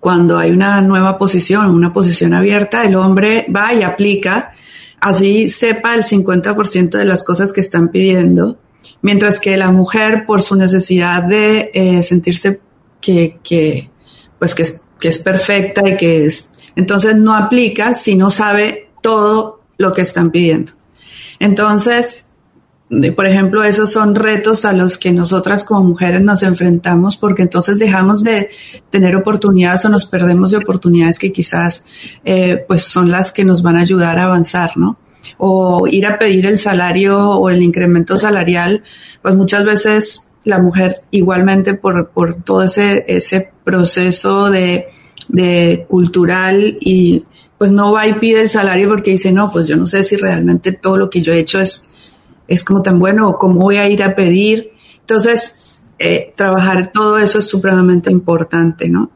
[0.00, 4.52] cuando hay una nueva posición, una posición abierta, el hombre va y aplica,
[4.98, 8.58] así sepa el 50% de las cosas que están pidiendo,
[9.02, 12.60] mientras que la mujer, por su necesidad de eh, sentirse
[12.98, 13.90] que, que,
[14.38, 14.64] pues que,
[14.98, 20.02] que es perfecta y que es, entonces no aplica si no sabe todo lo que
[20.02, 20.72] están pidiendo.
[21.38, 22.28] Entonces,
[23.14, 27.78] por ejemplo, esos son retos a los que nosotras como mujeres nos enfrentamos porque entonces
[27.78, 28.48] dejamos de
[28.88, 31.84] tener oportunidades o nos perdemos de oportunidades que quizás
[32.24, 34.96] eh, pues son las que nos van a ayudar a avanzar, ¿no?
[35.36, 38.82] O ir a pedir el salario o el incremento salarial,
[39.20, 44.86] pues muchas veces la mujer igualmente por, por todo ese, ese proceso de,
[45.28, 47.24] de cultural y
[47.58, 50.16] pues no va y pide el salario porque dice, no, pues yo no sé si
[50.16, 51.90] realmente todo lo que yo he hecho es,
[52.46, 54.70] es como tan bueno o cómo voy a ir a pedir.
[55.00, 59.10] Entonces, eh, trabajar todo eso es supremamente importante, ¿no?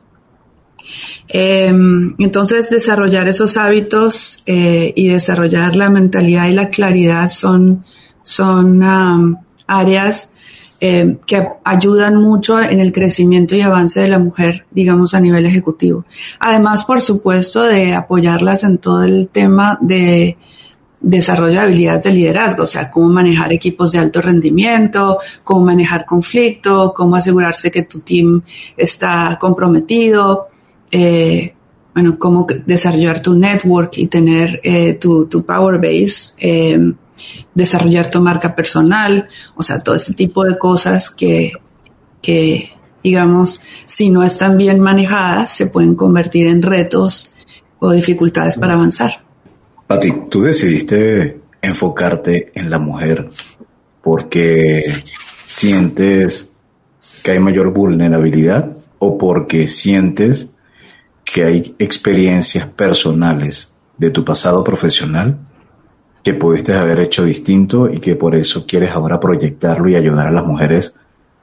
[1.28, 1.72] Eh,
[2.18, 7.85] entonces, desarrollar esos hábitos eh, y desarrollar la mentalidad y la claridad son,
[8.24, 8.83] son
[9.68, 10.33] áreas
[10.85, 15.47] eh, que ayudan mucho en el crecimiento y avance de la mujer, digamos, a nivel
[15.47, 16.05] ejecutivo.
[16.40, 20.37] Además, por supuesto, de apoyarlas en todo el tema de
[21.01, 26.05] desarrollo de habilidades de liderazgo, o sea, cómo manejar equipos de alto rendimiento, cómo manejar
[26.05, 28.42] conflicto, cómo asegurarse que tu team
[28.77, 30.49] está comprometido,
[30.90, 31.55] eh,
[31.95, 36.35] bueno, cómo desarrollar tu network y tener eh, tu, tu, power base.
[37.54, 41.52] Desarrollar tu marca personal, o sea, todo ese tipo de cosas que,
[42.20, 42.70] que,
[43.02, 47.32] digamos, si no están bien manejadas, se pueden convertir en retos
[47.78, 49.24] o dificultades para avanzar.
[49.87, 53.30] Pati, tú decidiste enfocarte en la mujer
[54.02, 54.85] porque
[55.44, 56.50] sientes
[57.22, 60.50] que hay mayor vulnerabilidad o porque sientes
[61.24, 65.38] que hay experiencias personales de tu pasado profesional
[66.22, 70.30] que pudiste haber hecho distinto y que por eso quieres ahora proyectarlo y ayudar a
[70.32, 70.94] las mujeres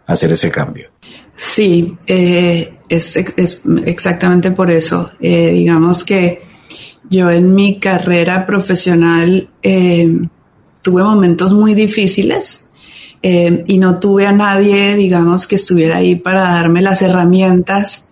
[0.07, 0.89] a hacer ese cambio.
[1.35, 3.17] Sí, eh, es,
[3.85, 5.11] exactamente por eso.
[5.19, 6.41] Eh, digamos que
[7.09, 10.19] yo en mi carrera profesional eh,
[10.81, 12.65] tuve momentos muy difíciles
[13.21, 18.11] y no tuve a nadie, digamos, que estuviera ahí para darme las herramientas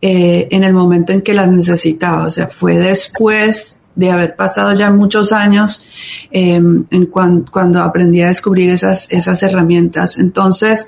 [0.00, 2.24] en el momento en que las necesitaba.
[2.26, 5.84] O sea, fue después de haber pasado ya muchos años
[6.30, 10.18] en cuando aprendí a descubrir esas, esas herramientas.
[10.18, 10.86] Entonces,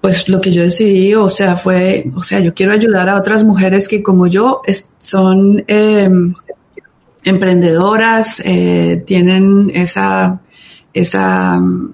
[0.00, 3.44] pues lo que yo decidí, o sea, fue, o sea, yo quiero ayudar a otras
[3.44, 4.62] mujeres que como yo
[4.98, 6.34] son em,
[7.22, 10.40] emprendedoras, eh, tienen esa,
[10.92, 11.92] esa mm,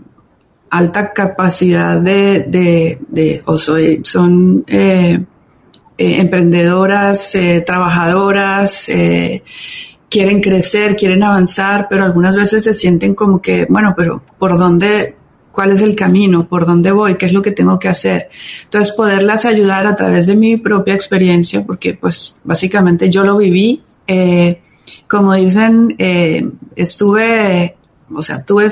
[0.70, 5.22] alta capacidad de, o soy, son eh,
[6.02, 7.36] emprendedoras,
[7.66, 8.90] trabajadoras,
[10.08, 15.14] quieren crecer, quieren avanzar, pero algunas veces se sienten como que, bueno, pero ¿por dónde,
[15.52, 18.28] cuál es el camino, por dónde voy, qué es lo que tengo que hacer.
[18.64, 23.82] Entonces, poderlas ayudar a través de mi propia experiencia, porque pues básicamente yo lo viví.
[24.06, 24.60] Eh,
[25.06, 27.76] como dicen, eh, estuve,
[28.12, 28.68] o sea, tuve,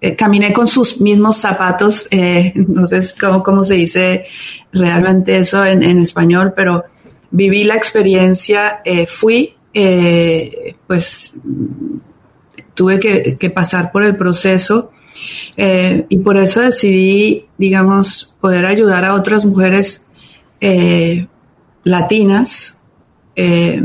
[0.00, 2.08] eh, caminé con sus mismos zapatos,
[2.54, 4.24] no sé cómo, se dice
[4.72, 6.84] realmente eso en, español, pero
[7.30, 9.54] viví la experiencia, fui,
[10.86, 11.34] pues
[12.80, 14.90] tuve que, pasar por el proceso
[15.56, 20.08] eh, y por eso decidí, digamos, poder ayudar a otras mujeres
[20.62, 21.26] eh,
[21.84, 22.80] latinas,
[23.36, 23.82] eh,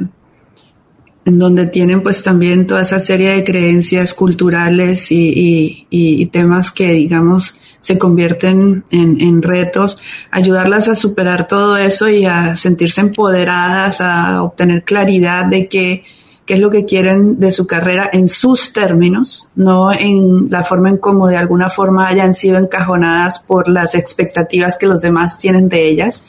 [1.25, 7.59] en donde tienen pues también toda esa serie de creencias culturales y, temas que, digamos,
[7.79, 9.99] se convierten en, en, retos,
[10.31, 16.03] ayudarlas a superar todo eso y a sentirse empoderadas, a obtener claridad de que
[16.45, 20.89] qué es lo que quieren de su carrera en sus términos, no en la forma
[20.89, 25.69] en cómo de alguna forma hayan sido encajonadas por las expectativas que los demás tienen
[25.69, 26.23] de ellas,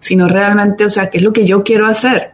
[0.00, 2.32] sino realmente, o sea, qué es lo que yo quiero hacer.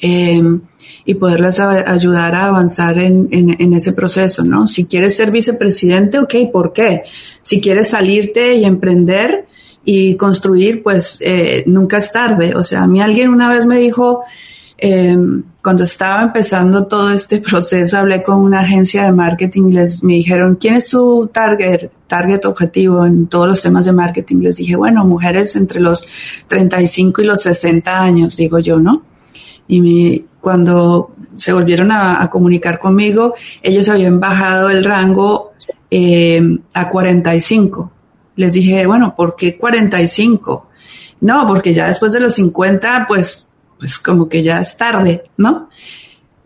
[0.00, 0.60] Em,
[1.04, 4.66] y poderlas ayudar a avanzar en, ese proceso, ¿no?
[4.66, 7.02] Si quieres ser vicepresidente, ok, ¿por qué?
[7.42, 9.46] Si quieres salirte y emprender
[9.84, 12.54] y construir, pues eh, nunca es tarde.
[12.54, 14.24] O sea, a mí alguien una vez me dijo,
[14.78, 20.14] Em, cuando estaba empezando todo este proceso, hablé con una agencia de marketing les me
[20.14, 24.42] dijeron, ¿quién es su target, target objetivo en todos los temas de marketing?
[24.42, 26.06] Les dije, bueno, mujeres entre los
[26.48, 29.02] 35 y los 60 años, digo yo, ¿no?
[29.66, 35.54] Y cuando se volvieron a, comunicar conmigo, ellos habían bajado el rango
[35.90, 37.90] em, a 45.
[38.36, 40.68] Les dije, bueno, ¿por qué 45?
[41.22, 45.68] No, porque ya después de los 50, pues pues como que ya es tarde, ¿no?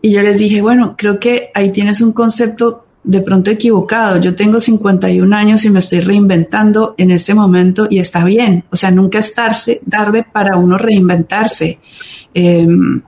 [0.01, 4.19] Y yo les dije, bueno, creo que ahí tienes un concepto de pronto equivocado.
[4.19, 8.63] Yo tengo 51 años y me estoy reinventando en este momento y está bien.
[8.71, 11.77] O sea, nunca es tarde, para uno reinventarse.
[12.33, 12.99] Em,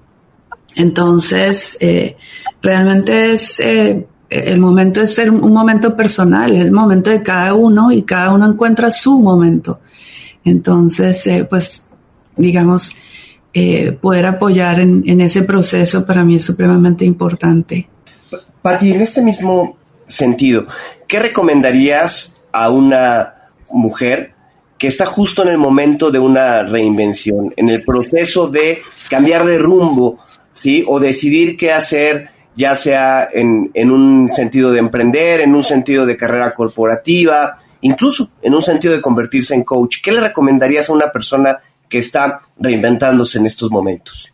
[0.75, 2.17] entonces, eh,
[2.61, 7.53] realmente es, eh, el momento es ser un momento personal, es el momento de cada
[7.53, 9.79] uno y cada uno encuentra su momento.
[10.43, 11.91] Entonces, eh, pues,
[12.35, 12.95] digamos,
[14.01, 17.87] poder apoyar en, ese proceso para mí es supremamente importante.
[18.63, 20.65] Pati, en este mismo sentido,
[21.07, 24.33] ¿qué recomendarías a una mujer
[24.83, 29.57] que está justo en el momento de una reinvención, en el proceso de cambiar de
[29.57, 30.19] rumbo,
[30.53, 30.83] ¿sí?
[30.87, 36.05] O decidir qué hacer, ya sea en, en un sentido de emprender, en un sentido
[36.05, 39.97] de carrera corporativa, incluso en un sentido de convertirse en coach.
[40.01, 44.33] ¿Qué le recomendarías a una persona que está reinventándose en estos momentos?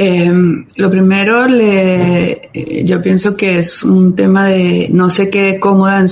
[0.00, 2.50] Em, lo primero, le,
[2.84, 6.06] yo pienso que es un tema de no se quede cómoda en,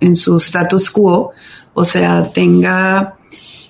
[0.00, 1.30] en su status quo,
[1.74, 3.16] o sea, tenga,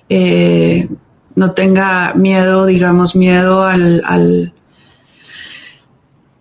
[0.09, 0.87] eh,
[1.35, 4.53] no tenga miedo, digamos, miedo al, al,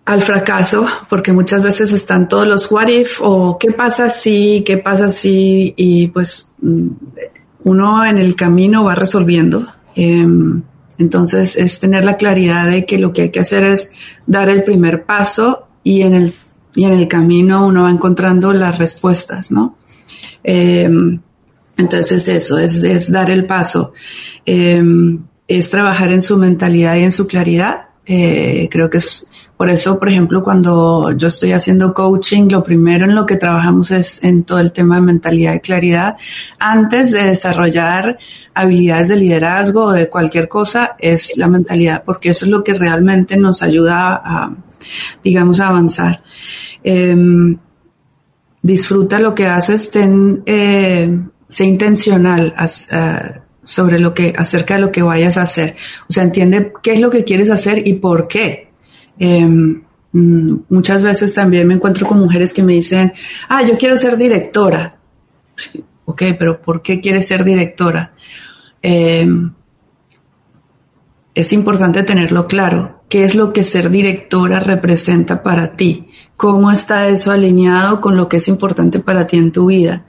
[0.04, 4.78] al, fracaso, porque muchas veces están todos los what if o qué pasa si, qué
[4.78, 6.88] pasa si, y pues mm,
[7.64, 9.66] uno en el camino va resolviendo.
[9.96, 10.62] Em,
[10.98, 13.90] entonces es tener la claridad de que lo que hay que hacer es
[14.26, 16.33] dar el primer paso y en el,
[16.74, 19.77] y en el camino uno va encontrando las respuestas, ¿no?
[20.44, 21.21] Em,
[21.77, 23.92] entonces eso, es, es, dar el paso.
[24.44, 27.87] Em, es trabajar en su mentalidad y en su claridad.
[28.06, 33.06] Eh, creo que es Por eso, por ejemplo, cuando yo estoy haciendo coaching, lo primero
[33.06, 36.16] en lo que trabajamos es en todo el tema de mentalidad y claridad.
[36.58, 38.18] Antes de desarrollar
[38.52, 42.75] habilidades de liderazgo o de cualquier cosa, es la mentalidad, porque eso es lo que
[42.75, 44.52] realmente nos ayuda a,
[45.22, 46.22] digamos, a avanzar.
[46.83, 47.56] Em,
[48.60, 51.08] disfruta lo que haces, ten, eh,
[51.55, 52.52] sé intencional
[53.63, 55.77] sobre lo que, acerca de lo que vayas a hacer.
[56.09, 58.73] O sea, entiende qué es lo que quieres hacer y por qué.
[59.21, 63.13] Em, mm, muchas veces también me encuentro con mujeres que me dicen,
[63.48, 64.96] ah, yo quiero ser directora.
[66.07, 68.15] Ok, pero ¿por qué quieres ser directora?
[68.83, 69.52] Em,
[71.37, 73.05] es importante tenerlo claro.
[73.09, 76.09] ¿Qué es lo que ser directora representa para ti?
[76.37, 80.05] ¿Cómo está eso alineado con lo que es importante para ti en tu vida?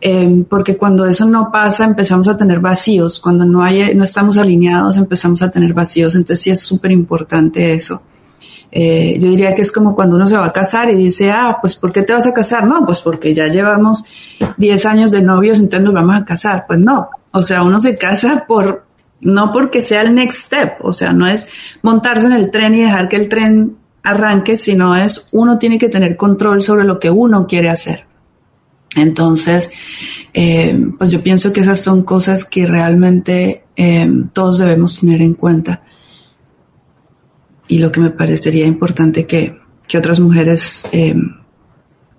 [0.00, 4.36] Em, porque cuando eso no pasa empezamos a tener vacíos, cuando no, hay, no estamos
[4.36, 8.02] alineados empezamos a tener vacíos, entonces sí es súper importante eso.
[8.70, 11.58] Eh, yo diría que es como cuando uno se va a casar y dice, ah,
[11.60, 12.66] pues ¿por qué te vas a casar?
[12.66, 14.04] No, pues porque ya llevamos
[14.58, 16.64] 10 años de novios, entonces nos vamos a casar.
[16.66, 18.84] Pues no, o sea, uno se casa por,
[19.20, 21.48] no porque sea el next step, o sea, no es
[21.82, 25.88] montarse en el tren y dejar que el tren arranque, sino es uno tiene que
[25.88, 28.05] tener control sobre lo que uno quiere hacer.
[28.96, 29.70] Entonces,
[30.32, 35.34] eh, pues yo pienso que esas son cosas que realmente eh, todos debemos tener en
[35.34, 35.82] cuenta
[37.68, 39.64] y lo que me parecería importante que,
[39.96, 41.14] otras mujeres eh,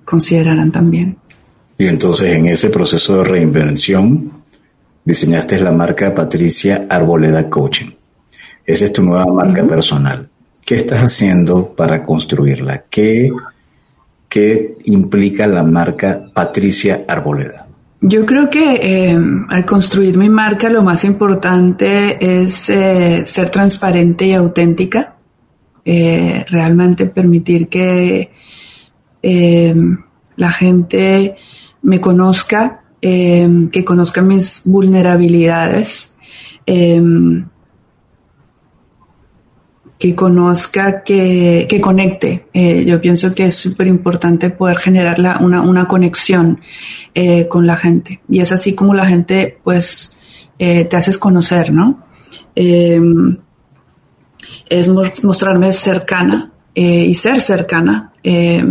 [0.03, 1.17] consideraran también.
[1.77, 4.31] Y entonces en ese proceso de reinvención
[5.05, 7.91] diseñaste la marca Patricia Arboleda Coaching.
[8.65, 10.27] Esa es tu nueva marca personal.
[10.65, 12.85] ¿Qué estás haciendo para construirla?
[12.89, 13.31] ¿Qué,
[14.37, 17.65] ¿Qué implica la marca Patricia Arboleda?
[18.01, 19.17] Yo creo que eh,
[19.49, 25.15] al construir mi marca lo más importante es eh, ser transparente y auténtica.
[25.83, 28.31] Eh, realmente permitir que
[29.23, 31.35] la gente
[31.81, 36.15] me conozca, que conozca mis vulnerabilidades,
[39.99, 42.45] que conozca, que, que conecte.
[42.53, 46.59] yo pienso que es súper importante poder generar una, una, conexión
[47.49, 48.19] con la gente.
[48.29, 50.17] Y es así como la gente, pues,
[50.57, 52.03] te haces conocer, ¿no?
[54.69, 54.89] es
[55.23, 58.63] mostrarme cercana eh, y ser cercana, eh,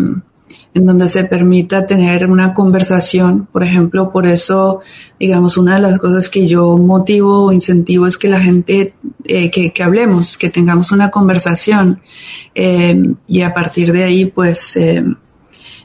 [0.76, 4.80] en donde se permita tener una conversación, por ejemplo, por eso,
[5.18, 9.50] digamos, una de las cosas que yo motivo o incentivo es que la gente, eh,
[9.50, 12.00] que, hablemos, que tengamos una conversación
[12.54, 14.78] y a partir de ahí, pues,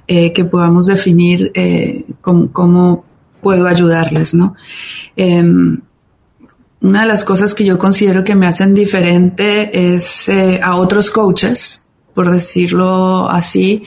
[0.07, 1.51] que podamos definir
[2.21, 3.05] cómo,
[3.41, 4.55] puedo ayudarles, ¿no?
[6.81, 11.11] una de las cosas que yo considero que me hacen diferente es eh, a otros
[11.11, 11.80] coaches,
[12.14, 13.84] por decirlo así,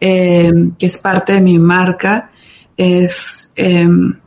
[0.00, 2.30] eh, que es parte de mi marca,
[2.76, 4.18] es em,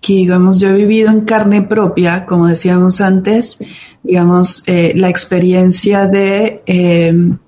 [0.00, 3.58] que, digamos, yo he vivido en carne propia, como decíamos antes,
[4.02, 7.38] digamos, eh, la experiencia de em,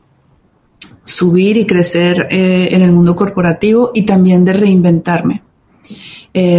[1.04, 5.42] subir y crecer en el mundo corporativo y también de reinventarme.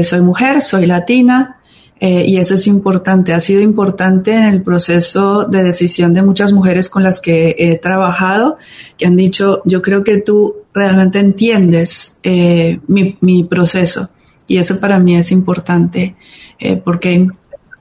[0.03, 1.57] soy mujer, soy latina,
[1.99, 6.51] eh, y eso es importante, ha sido importante en el proceso de decisión de muchas
[6.51, 8.57] mujeres con las que he trabajado,
[8.97, 14.09] que han dicho, yo creo que tú realmente entiendes eh, mi, mi, proceso.
[14.45, 16.15] Y eso para mí es importante,
[16.59, 17.27] eh, porque hay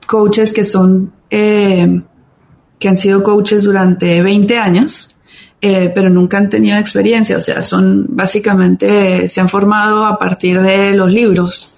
[0.07, 5.11] coaches que son, que han sido coaches durante 20 años,
[5.59, 10.93] pero nunca han tenido experiencia, o sea, son básicamente, se han formado a partir de
[10.93, 11.74] los libros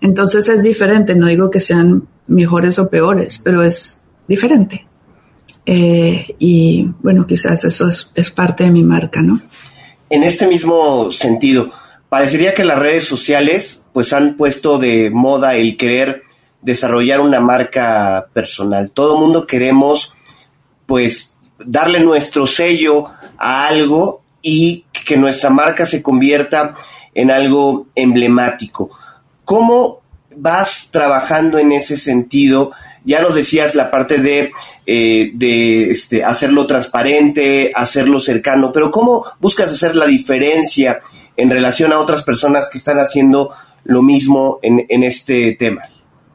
[0.00, 4.86] entonces es diferente, no digo que sean mejores o peores, pero es diferente.
[5.66, 9.40] Eh, y bueno, quizás eso es, parte de mi marca, ¿no?
[10.08, 11.70] En este mismo sentido,
[12.08, 16.22] parecería que las redes sociales pues han puesto de moda el querer
[16.62, 18.90] desarrollar una marca personal.
[18.90, 20.14] Todo mundo queremos
[20.86, 23.06] pues darle nuestro sello
[23.38, 26.74] a algo y que nuestra marca se convierta
[27.14, 28.90] en algo emblemático.
[29.50, 30.00] ¿Cómo
[30.36, 32.70] vas trabajando en ese sentido?
[33.04, 34.52] Ya nos decías la parte de,
[34.86, 41.00] eh, de este, hacerlo transparente, hacerlo cercano, pero ¿cómo buscas hacer la diferencia
[41.36, 43.50] en relación a otras personas que están haciendo
[43.82, 45.82] lo mismo en, en este tema?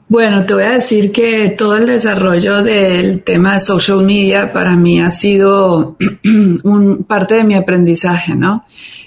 [0.10, 4.76] Bueno, te voy a decir que todo el desarrollo del tema de social media para
[4.76, 5.96] mí ha sido
[6.66, 8.66] un, parte de mi aprendizaje, ¿no?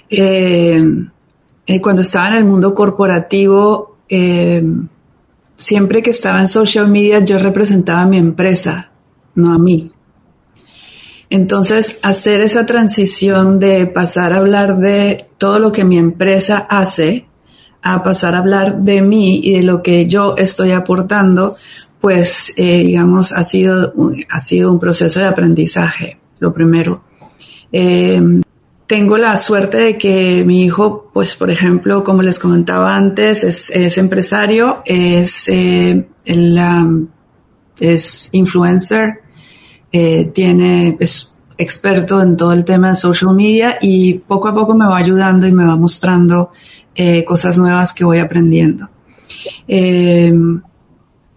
[0.09, 0.81] Eh,
[1.67, 4.63] eh, cuando estaba en el mundo corporativo, eh,
[5.55, 8.91] siempre que estaba en social media yo representaba a mi empresa,
[9.35, 9.91] no a mí.
[11.29, 17.27] Entonces, hacer esa transición de pasar a hablar de todo lo que mi empresa hace
[17.81, 21.55] a pasar a hablar de mí y de lo que yo estoy aportando,
[22.01, 23.93] pues, eh, digamos, ha sido,
[24.29, 27.03] ha sido un proceso de aprendizaje, lo primero.
[27.71, 28.41] Eh,
[28.89, 33.97] tengo la suerte de que mi hijo, pues, por ejemplo, como les comentaba antes, es,
[33.99, 36.07] empresario, es, eh,
[37.79, 39.21] es influencer,
[39.91, 44.87] tiene, es experto en todo el tema de social media y poco a poco me
[44.87, 46.49] va ayudando y me va mostrando
[46.95, 48.89] eh, cosas nuevas que voy aprendiendo.
[49.67, 50.33] Eh,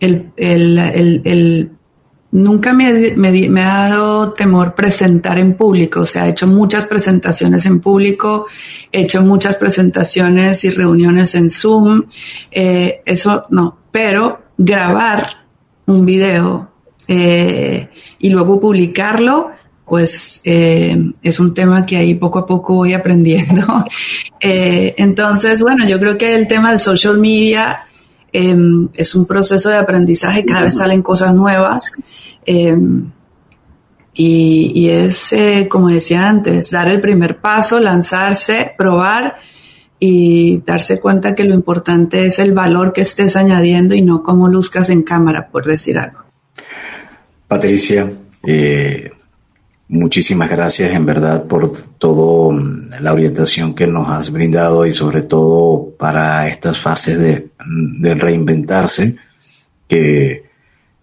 [0.00, 1.70] el,
[2.32, 7.80] nunca me, ha dado temor presentar en público, o sea, he hecho muchas presentaciones en
[7.80, 8.46] público,
[8.90, 12.04] he hecho muchas presentaciones y reuniones en Zoom,
[12.50, 15.44] eh, eso no, pero grabar
[15.86, 16.68] un video
[17.06, 19.50] y luego publicarlo,
[19.92, 23.66] pues eh, es un tema que ahí poco a poco voy aprendiendo.
[24.44, 27.86] Eh, entonces, bueno, yo creo que el tema del social media
[28.32, 31.92] em, es un proceso de aprendizaje, cada vez salen cosas nuevas.
[32.44, 33.10] Em,
[34.14, 39.36] y, es, eh, como decía antes, dar el primer paso, lanzarse, probar
[39.98, 44.48] y darse cuenta que lo importante es el valor que estés añadiendo y no cómo
[44.48, 46.24] luzcas en cámara, por decir algo.
[47.48, 48.12] Patricia,
[48.46, 49.10] eh,
[49.92, 55.20] Muchísimas gracias en verdad por toda mm, la orientación que nos has brindado y sobre
[55.20, 59.16] todo para estas fases de, de reinventarse
[59.86, 60.44] que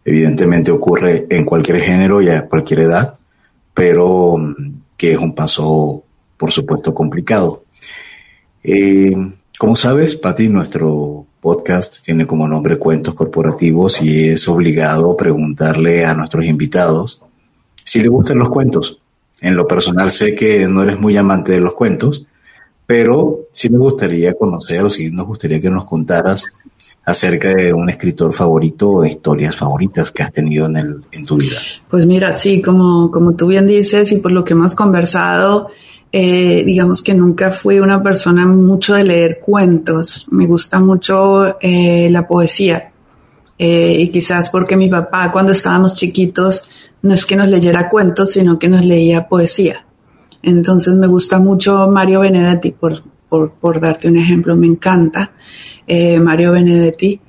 [0.04, 3.14] evidentemente ocurre en cualquier género y a cualquier edad,
[3.76, 6.04] pero mm, que es un paso
[6.36, 7.66] por supuesto complicado.
[8.64, 9.16] Eh,
[9.60, 16.16] como sabes, Pati, nuestro podcast tiene como nombre Cuentos Corporativos y es obligado preguntarle a
[16.16, 17.22] nuestros invitados
[17.90, 19.00] si le gustan los cuentos.
[19.42, 22.24] En lo personal sé que no eres muy amante de los cuentos,
[22.86, 26.46] pero sí me gustaría conocer o sí nos gustaría que nos contaras
[27.04, 31.26] acerca de un escritor favorito o de historias favoritas que has tenido en, el, en
[31.26, 31.58] tu vida.
[31.90, 35.70] Pues mira, sí, como, como tú bien dices y por lo que hemos conversado,
[36.12, 40.28] eh, digamos que nunca fui una persona mucho de leer cuentos.
[40.30, 42.92] Me gusta mucho eh, la poesía.
[43.62, 46.64] Eh, y quizás porque mi papá cuando estábamos chiquitos
[47.02, 49.86] no es que nos leyera cuentos, sino que nos leía poesía.
[50.42, 55.32] Entonces me gusta mucho Mario Benedetti, por, por, darte un ejemplo, me encanta
[55.86, 57.20] eh, Mario Benedetti.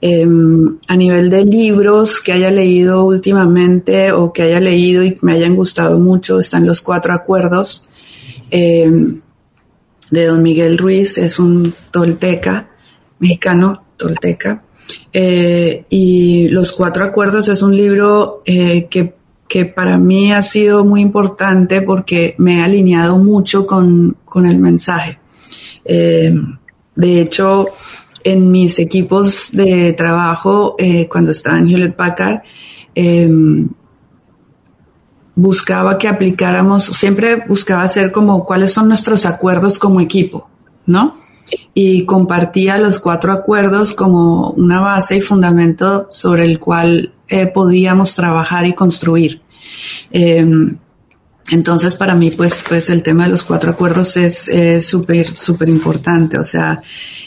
[0.00, 5.32] Em, a nivel de libros que haya leído últimamente o que haya leído y me
[5.32, 7.88] hayan gustado mucho, están Los Cuatro Acuerdos
[8.50, 9.20] em,
[10.10, 12.68] de Don Miguel Ruiz, es un tolteca,
[13.18, 14.65] mexicano, tolteca.
[15.12, 19.14] Eh, y Los Cuatro Acuerdos es un libro eh, que,
[19.64, 25.18] para mí ha sido muy importante porque me ha alineado mucho con, el mensaje.
[25.84, 26.34] Eh,
[26.94, 27.68] de hecho,
[28.22, 30.76] en mis equipos de trabajo,
[31.08, 32.42] cuando estaba en Hewlett Packard,
[35.34, 40.48] buscaba que aplicáramos, siempre buscaba hacer como cuáles son nuestros acuerdos como equipo,
[40.86, 41.25] ¿no?
[41.74, 48.14] Y compartía los cuatro acuerdos como una base y fundamento sobre el cual eh, podíamos
[48.14, 49.42] trabajar y construir.
[50.10, 50.76] Em,
[51.50, 54.50] entonces, para mí, pues, pues el tema de los cuatro acuerdos es
[54.84, 56.38] súper, súper importante.
[56.38, 56.82] O sea,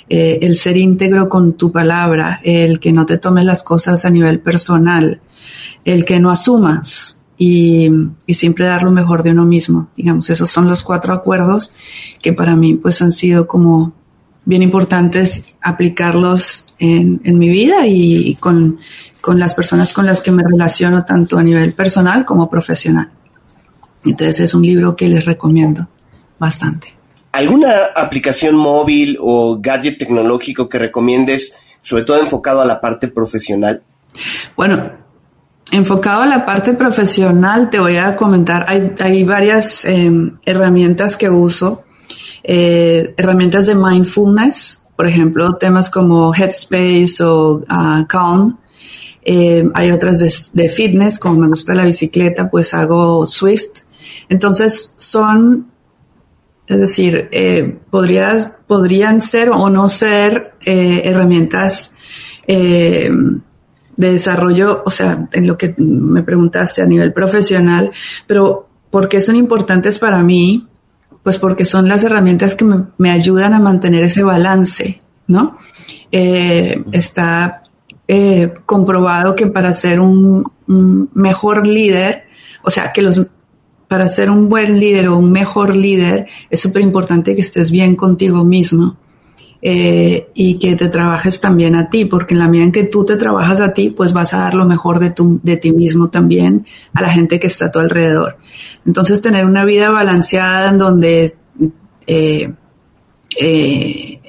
[0.10, 4.10] eh, el ser íntegro con tu palabra, el que no te tomes las cosas a
[4.10, 5.22] nivel personal,
[5.86, 7.90] el que no asumas y,
[8.26, 9.90] y, siempre dar lo mejor de uno mismo.
[9.96, 11.74] Digamos, esos son los cuatro acuerdos
[12.24, 13.94] que para mí, pues, han sido como
[14.46, 18.80] bien importantes aplicarlos en, en mi vida y con,
[19.22, 23.10] con, las personas con las que me relaciono tanto a nivel personal como profesional.
[24.06, 25.88] Entonces es un libro que les recomiendo
[26.38, 26.94] bastante.
[27.32, 33.84] ¿Alguna aplicación móvil o gadget tecnológico que recomiendes, sobre todo enfocado a la parte profesional?
[34.56, 34.92] Bueno,
[35.72, 41.30] enfocado a la parte profesional, te voy a comentar, hay, hay varias em, herramientas que
[41.30, 41.84] uso
[42.44, 48.58] eh, herramientas de mindfulness, por ejemplo, temas como Headspace o uh, Calm.
[49.24, 50.20] Eh, hay otras
[50.54, 53.84] de, fitness, como me gusta la bicicleta, pues hago Swift.
[54.28, 55.68] Entonces son,
[56.68, 61.96] es decir, eh, podrían ser o no ser herramientas
[64.00, 67.92] de desarrollo, o sea, en lo que me preguntaste a nivel profesional,
[68.26, 70.69] pero ¿por qué son importantes para mí?
[71.30, 72.66] Pues porque son las herramientas que
[72.98, 75.60] me, ayudan a mantener ese balance, ¿no?
[76.12, 77.62] Eh, está
[78.08, 80.44] eh, comprobado que para ser un,
[81.14, 82.24] mejor líder,
[82.64, 83.28] o sea, que los
[83.88, 87.96] para ser un buen líder o un mejor líder es súper importante que estés bien
[87.96, 88.98] contigo mismo
[89.62, 93.04] eh, y que te trabajes también a ti, porque en la medida en que tú
[93.04, 96.10] te trabajas a ti, pues vas a dar lo mejor de, tu, de ti mismo
[96.10, 98.38] también a la gente que está a tu alrededor.
[98.86, 101.36] Entonces, tener una vida balanceada en donde
[102.08, 102.54] eh,
[103.38, 104.20] eh,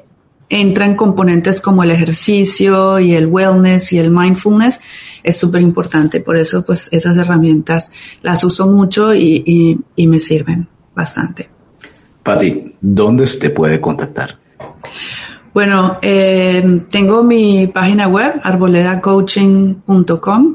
[0.49, 4.81] entran componentes como el ejercicio y el wellness y el mindfulness
[5.23, 6.21] es súper importante.
[6.21, 11.49] Por eso, pues, esas herramientas las uso mucho y, y, y me sirven bastante.
[12.25, 14.41] Patti, ¿dónde se te puede contactar?
[15.53, 20.55] Bueno, eh, tengo mi página web, arboledacoaching.com.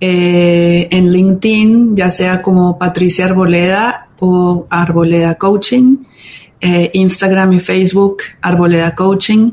[0.00, 5.96] Eh, en LinkedIn, ya sea como Patricia Arboleda o Arboleda Coaching.
[6.60, 9.52] Eh, Instagram y Facebook, Arboleda Coaching.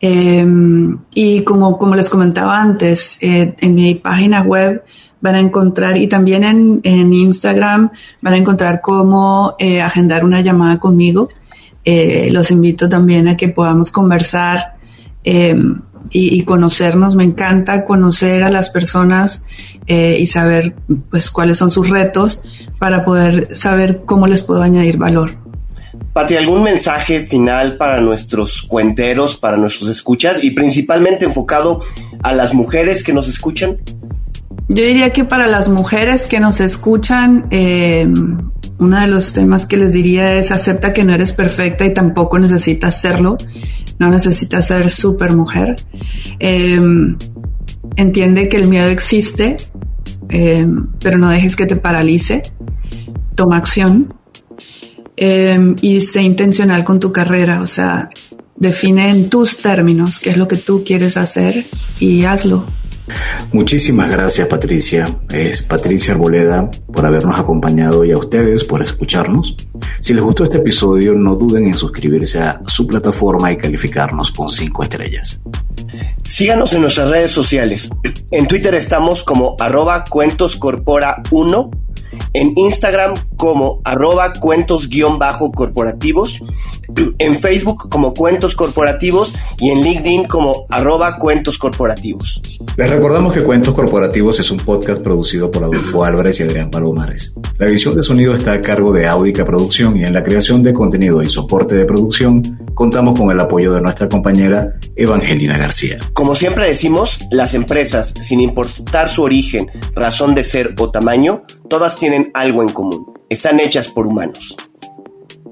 [0.00, 4.82] Em, y como, como les comentaba antes, eh, en mi página web
[5.20, 10.78] van a encontrar y también en, en Instagram van a encontrar cómo agendar una llamada
[10.78, 11.30] conmigo
[11.88, 14.74] eh, los invito también a que podamos conversar
[15.22, 15.80] em,
[16.10, 17.14] y, conocernos.
[17.14, 19.44] Me encanta conocer a las personas
[19.86, 20.74] eh, y saber
[21.10, 22.42] pues cuáles son sus retos
[22.80, 25.36] para poder saber cómo les puedo añadir valor.
[26.12, 31.82] Pati, ¿algún mensaje final para nuestros cuenteros, para nuestros escuchas y principalmente enfocado
[32.24, 33.76] a las mujeres que nos escuchan?
[34.68, 38.08] Yo diría que para las mujeres que nos escuchan, eh,
[38.78, 42.38] uno de los temas que les diría es acepta que no eres perfecta y tampoco
[42.38, 43.38] necesitas serlo.
[43.98, 45.76] No necesitas ser super mujer.
[46.38, 46.80] Eh,
[47.96, 49.56] entiende que el miedo existe,
[50.28, 50.66] eh,
[51.00, 52.42] pero no dejes que te paralice.
[53.34, 54.14] Toma acción
[55.18, 57.62] y sé intencional con tu carrera.
[57.62, 58.10] O sea,
[58.56, 61.64] define en tus términos qué es lo que tú quieres hacer
[62.00, 62.66] y hazlo.
[63.52, 65.16] Muchísimas gracias Patricia.
[65.30, 69.56] Es Patricia Arboleda por habernos acompañado y a ustedes por escucharnos.
[70.00, 74.50] Si les gustó este episodio, no duden en suscribirse a su plataforma y calificarnos con
[74.50, 75.40] 5 estrellas.
[76.24, 77.90] Síganos en nuestras redes sociales.
[78.30, 81.85] En Twitter estamos como arroba cuentoscorpora1
[82.32, 86.42] en Instagram como arroba cuentos-corporativos,
[87.18, 92.42] en Facebook como Cuentos Corporativos y en LinkedIn como arroba Cuentos Corporativos.
[92.76, 97.34] Les recordamos que Cuentos Corporativos es un podcast producido por Adolfo Álvarez y Adrián Palomares.
[97.58, 100.72] La edición de sonido está a cargo de Audica Producción y en la creación de
[100.72, 105.98] contenido y soporte de producción contamos con el apoyo de nuestra compañera Evangelina García.
[106.12, 111.98] Como siempre decimos, las empresas, sin importar su origen, razón de ser o tamaño, todas
[111.98, 113.14] tienen algo en común.
[113.30, 114.54] Están hechas por humanos.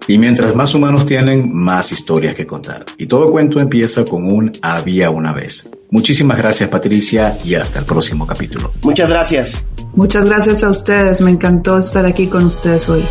[0.07, 2.85] Y mientras más humanos tienen, más historias que contar.
[2.99, 5.70] Y todo cuento empieza con un había una vez.
[5.91, 8.72] Muchísimas gracias Patricia y hasta el próximo capítulo.
[8.83, 9.64] Muchas gracias.
[9.95, 11.22] Muchas gracias a ustedes.
[11.22, 13.05] Me encantó estar aquí con ustedes hoy.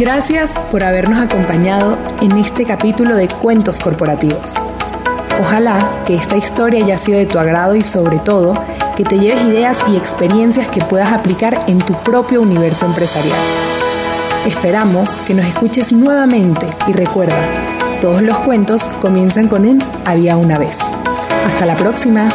[0.00, 4.54] Gracias por habernos acompañado en este capítulo de Cuentos Corporativos.
[5.38, 8.58] Ojalá que esta historia haya sido de tu agrado y sobre todo
[8.96, 13.38] que te lleves ideas y experiencias que puedas aplicar en tu propio universo empresarial.
[14.46, 17.36] Esperamos que nos escuches nuevamente y recuerda,
[18.00, 20.78] todos los cuentos comienzan con un había una vez.
[21.46, 22.30] Hasta la próxima.